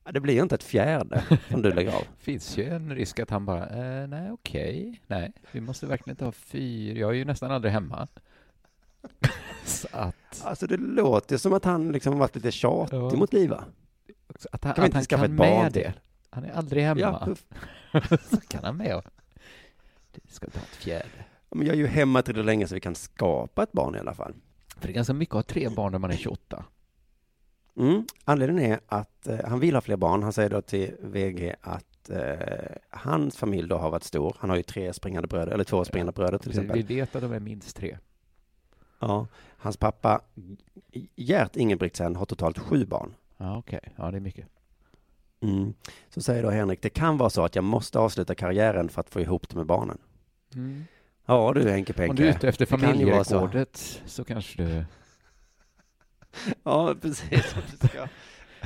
[0.04, 2.02] "Ja, det blir inte ett fjärde om du lägger av.
[2.18, 6.24] finns ju en risk att han bara, eh, nej okej, nej, vi måste verkligen inte
[6.24, 8.08] ha fyra, jag är ju nästan aldrig hemma.
[9.64, 13.10] Så att, Alltså det låter som att han liksom varit lite tjatig Ja.
[13.16, 13.64] mot Liva.
[14.52, 15.92] att han, Kan att inte han skaffa kan ett barn med det.
[16.30, 17.36] Han är aldrig hemma.
[17.92, 18.00] Ja,
[18.30, 19.04] så kan han med och,
[20.12, 21.08] du ska ta ett fjärde.
[21.50, 23.98] men jag är ju hemma till det länge så vi kan skapa ett barn i
[23.98, 24.34] alla fall.
[24.76, 26.64] För det är ganska mycket att ha tre barn när man är 28.
[27.76, 28.06] Mm.
[28.24, 30.22] Anledningen är att eh, han vill ha fler barn.
[30.22, 34.36] Han säger då till VG att eh, hans familj då har varit stor.
[34.38, 36.82] Han har ju tre springande bröder, eller två springande bröder till Vi exempel.
[36.82, 37.98] vet att de är minst tre.
[38.98, 40.20] Ja, hans pappa
[41.14, 43.14] Gert Ingebrigtsen har totalt sju barn.
[43.36, 43.80] Ja, okej.
[43.96, 44.46] Ja, det är mycket.
[45.40, 45.74] Mm.
[46.08, 49.10] Så säger då Henrik, det kan vara så att jag måste avsluta karriären för att
[49.10, 49.98] få ihop det med barnen.
[50.54, 50.84] Mm.
[51.26, 52.10] Ja du Henke Penke.
[52.10, 53.30] Om du är ute efter det kan ju vara så.
[53.30, 54.84] familjerekordet så kanske du...
[56.62, 57.54] Ja, precis.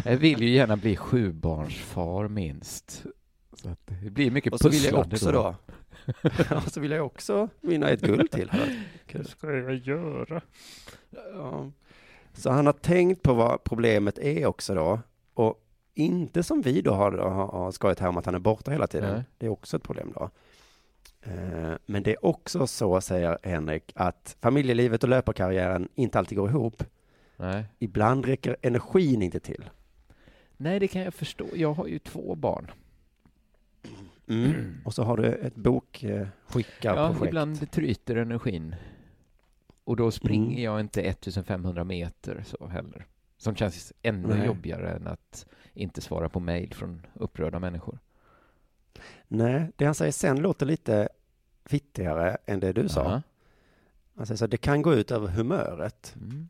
[0.04, 3.04] Jag vill ju gärna bli sjubarnsfar minst.
[3.52, 5.54] Så att det blir mycket Och så vill jag också då.
[6.50, 8.50] Ja, så vill jag också vinna ett guld till.
[9.14, 10.40] Vad ska jag göra?
[11.34, 11.70] Ja.
[12.32, 15.00] Så han har tänkt på vad problemet är också då.
[15.34, 15.64] Och
[15.94, 18.86] inte som vi då har, har, har skojat här om att han är borta hela
[18.86, 19.14] tiden.
[19.14, 19.24] Nej.
[19.38, 20.30] Det är också ett problem då.
[21.22, 26.48] Eh, Men det är också så, säger Henrik, att familjelivet och löparkarriären inte alltid går
[26.48, 26.84] ihop.
[27.38, 27.64] Nej.
[27.78, 29.70] Ibland räcker energin inte till.
[30.56, 31.46] Nej, det kan jag förstå.
[31.54, 32.70] Jag har ju två barn.
[34.28, 34.76] Mm.
[34.84, 37.26] Och så har du ett Ja, bokskickarprojekt.
[37.26, 38.74] ibland tryter energin.
[39.84, 40.62] Och då springer Mm.
[40.62, 43.06] jag inte 1500 meter så heller.
[43.36, 44.46] Som känns ännu Nej.
[44.46, 47.98] jobbigare än att inte svara på mejl från upprörda människor.
[49.28, 51.08] Nej, det han säger sen låter lite
[51.64, 53.04] fittigare än det du sa.
[53.04, 53.22] Aha.
[54.16, 56.14] Han säger så det kan gå ut över humöret.
[56.16, 56.48] Mm.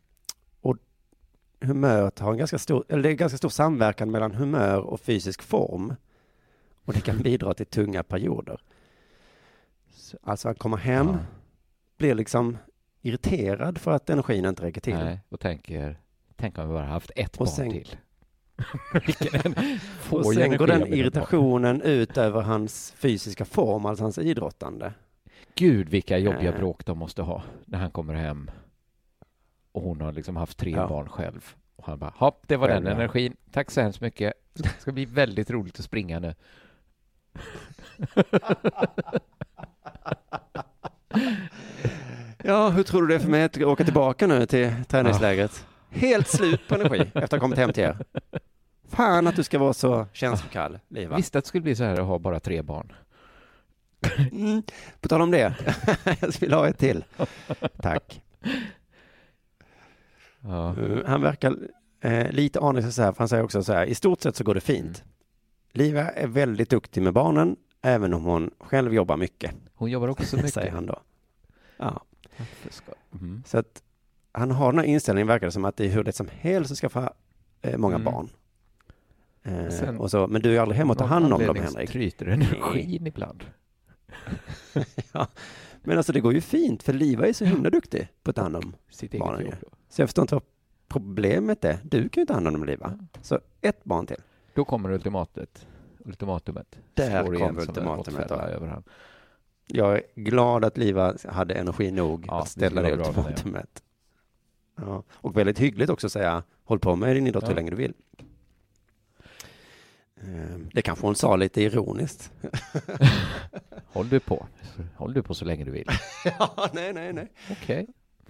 [1.61, 5.41] Humöret har en ganska stor, eller det är ganska stor samverkan mellan humör och fysisk
[5.41, 5.93] form.
[6.85, 8.61] Och det kan bidra till tunga perioder.
[9.93, 11.17] Så, alltså han kommer hem, Ja.
[11.97, 12.57] blir liksom
[13.01, 14.93] irriterad för att energin inte räcker till.
[14.93, 15.99] Nej, och tänker,
[16.35, 17.95] tänk om vi bara haft ett Och barn sen- till.
[19.43, 19.55] En
[20.09, 24.93] Och sen går den irritationen ut över hans fysiska form, alltså hans idrottande.
[25.55, 26.57] Gud, vilka jobbiga Eh.
[26.57, 28.51] bråk de måste ha när han kommer hem
[29.79, 30.87] och hon har liksom haft tre Ja.
[30.87, 31.55] barn själv.
[31.75, 33.35] Och han bara, hopp, det var Själv, den energin.
[33.51, 34.33] Tack så hemskt mycket.
[34.53, 36.35] Det ska bli väldigt roligt att springa nu.
[42.43, 45.65] Ja, hur tror du det är för mig att åka tillbaka nu till träningslägret?
[45.89, 47.97] Helt slut på energi efter att ha kommit hem till er.
[48.89, 51.15] Fan att du ska vara så känslokall, Liva.
[51.15, 52.93] Visste att det skulle bli så här att ha bara tre barn.
[54.31, 54.63] Mm.
[55.01, 55.55] På tal om det,
[56.21, 57.03] jag skulle ha ett till.
[57.81, 58.21] Tack.
[60.41, 60.75] Ja.
[60.79, 61.57] Uh, han verkar
[62.01, 64.43] eh, lite aningslös så här, för han säger också så här, i stort sett så
[64.43, 65.03] går det fint.
[65.03, 65.07] Mm.
[65.71, 70.35] Liva är väldigt duktig med barnen, även om hon själv jobbar mycket, Hon jobbar också
[70.35, 70.53] mycket.
[70.53, 70.99] säger han då.
[71.77, 72.03] Ja,
[72.69, 73.43] ska- Mm.
[73.45, 73.83] så att
[74.31, 76.71] han har den här inställningen, verkar det som att det är hur det som helst
[76.71, 77.13] att skaffa
[77.61, 78.05] eh, många Mm.
[78.05, 78.29] barn.
[79.43, 81.55] Eh, Sen- och så, men du är aldrig hemma och tar någon hand om dem,
[81.55, 81.89] Henrik.
[81.89, 83.43] tryter energin ibland.
[85.13, 85.27] ja,
[85.83, 88.41] Men alltså det går ju fint, för Liva är så himla duktig på att ta
[88.41, 89.41] hand om Sitt eget barnen.
[89.41, 89.45] ju.
[89.47, 89.73] jobb.
[89.89, 90.43] Så jag förstår inte vad
[90.87, 91.77] problemet är.
[91.83, 92.99] Du kan ju ta hand om dem, Liva.
[93.21, 94.17] Så ett barn till.
[94.53, 95.67] Då kommer ultimatet.
[96.05, 96.79] Ultimatumet.
[96.93, 98.35] Där Slår en ultimatumet, ja.
[98.41, 98.83] över han.
[99.65, 103.13] Jag är glad att Liva hade energi nog Ja, att ställa det det skulle vara
[103.23, 103.83] bra, ultimatumet.
[104.75, 105.03] Ja.
[105.11, 107.55] Och väldigt hyggligt också att säga, håll på med din idrott hur Ja.
[107.55, 107.93] länge du vill.
[110.21, 112.31] Ehm, Det kanske hon sa lite ironiskt.
[113.85, 114.45] Håll du på.
[114.95, 115.87] Håll du på så länge du vill.
[116.39, 117.31] ja, nej, nej, nej.
[117.51, 117.87] Okej.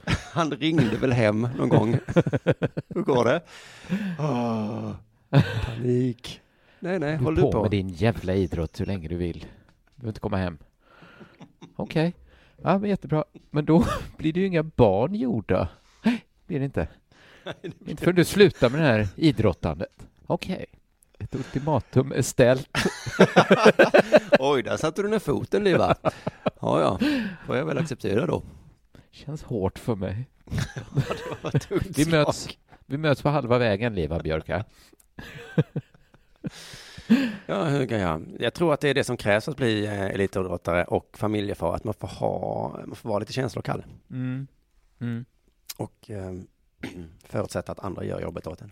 [0.33, 1.93] Han ringde väl hem någon gång.
[2.87, 3.41] Hur går det?
[4.19, 4.91] Åh,
[5.65, 6.41] panik.
[6.79, 7.61] Nej, nej, Du håll på, du på.
[7.61, 9.39] med din jävla idrott hur länge du vill.
[9.39, 9.45] Du
[9.95, 10.57] behöver inte komma hem.
[11.75, 12.13] Okej.
[12.63, 13.23] Ja, men jättebra.
[13.51, 13.85] Men då
[14.17, 15.67] blir det ju inga barn gjorda.
[16.03, 16.87] Nej, blir det inte.
[17.85, 20.07] Inte förrän du slutar med det här idrottandet.
[20.27, 20.65] Okej.
[21.19, 22.69] Ett ultimatum är ställt.
[24.39, 25.95] Oj, där satte du ner foten, Liva.
[26.61, 26.99] Ja, ja,
[27.45, 28.43] får jag väl acceptera då.
[29.11, 30.27] Känns hårt för mig.
[31.95, 32.49] Vi möts,
[32.85, 34.65] vi möts på halva vägen, Liva Björka.
[37.45, 38.35] Ja, hur kan jag?
[38.39, 41.75] Jag tror att det är det som krävs för att bli eh, elitidrottare och familjefar,
[41.75, 43.83] att man får ha, man får vara lite känslokall.
[44.11, 44.47] Mm.
[45.01, 45.25] Mm.
[45.77, 46.31] Och eh,
[47.23, 48.71] förutsätta att andra gör jobbet åt en.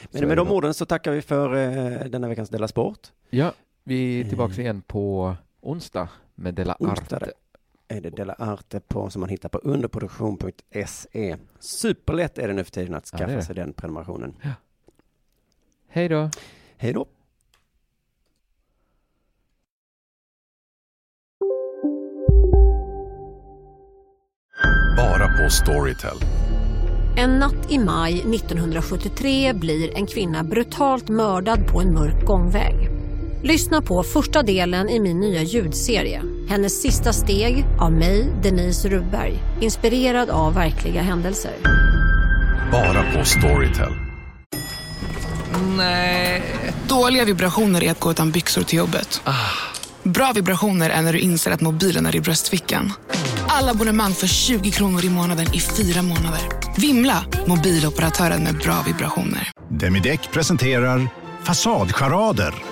[0.00, 3.12] Så Men är med de orden så tackar vi för eh, denna veckans Della Sport.
[3.30, 3.52] Ja,
[3.84, 4.60] vi är tillbaka Mm.
[4.60, 7.32] igen på onsdag med Della Arte.
[7.92, 11.36] Är det Della Arte på, som man hittar på underproduktion.se.
[11.58, 13.42] Superlätt är det nu för tiden att Ja, skaffa det.
[13.42, 14.34] sig den prenumerationen.
[15.88, 16.30] Hej då!
[16.76, 17.06] Hej då!
[24.96, 26.16] Bara på Storytel.
[27.16, 32.74] En natt i maj 1973 blir en kvinna brutalt mördad på en mörk gångväg.
[33.44, 36.22] Lyssna på första delen i min nya ljudserie.
[36.48, 39.38] Hennes sista steg av mig, Denise Rubberg.
[39.60, 41.52] Inspirerad av verkliga händelser.
[42.72, 43.92] Bara på Storytel.
[45.76, 46.42] Nej.
[46.88, 49.22] Dåliga vibrationer är att gå utan byxor till jobbet.
[50.02, 52.92] Bra vibrationer är när du inser att mobilen är i bröstfickan.
[53.46, 56.40] Alla abonnemang för 20 kronor i månaden i fyra månader.
[56.76, 57.24] Vimla!
[57.46, 59.50] Mobiloperatören med bra vibrationer.
[59.68, 61.08] Demideck presenterar
[61.44, 62.71] Fasadcharader.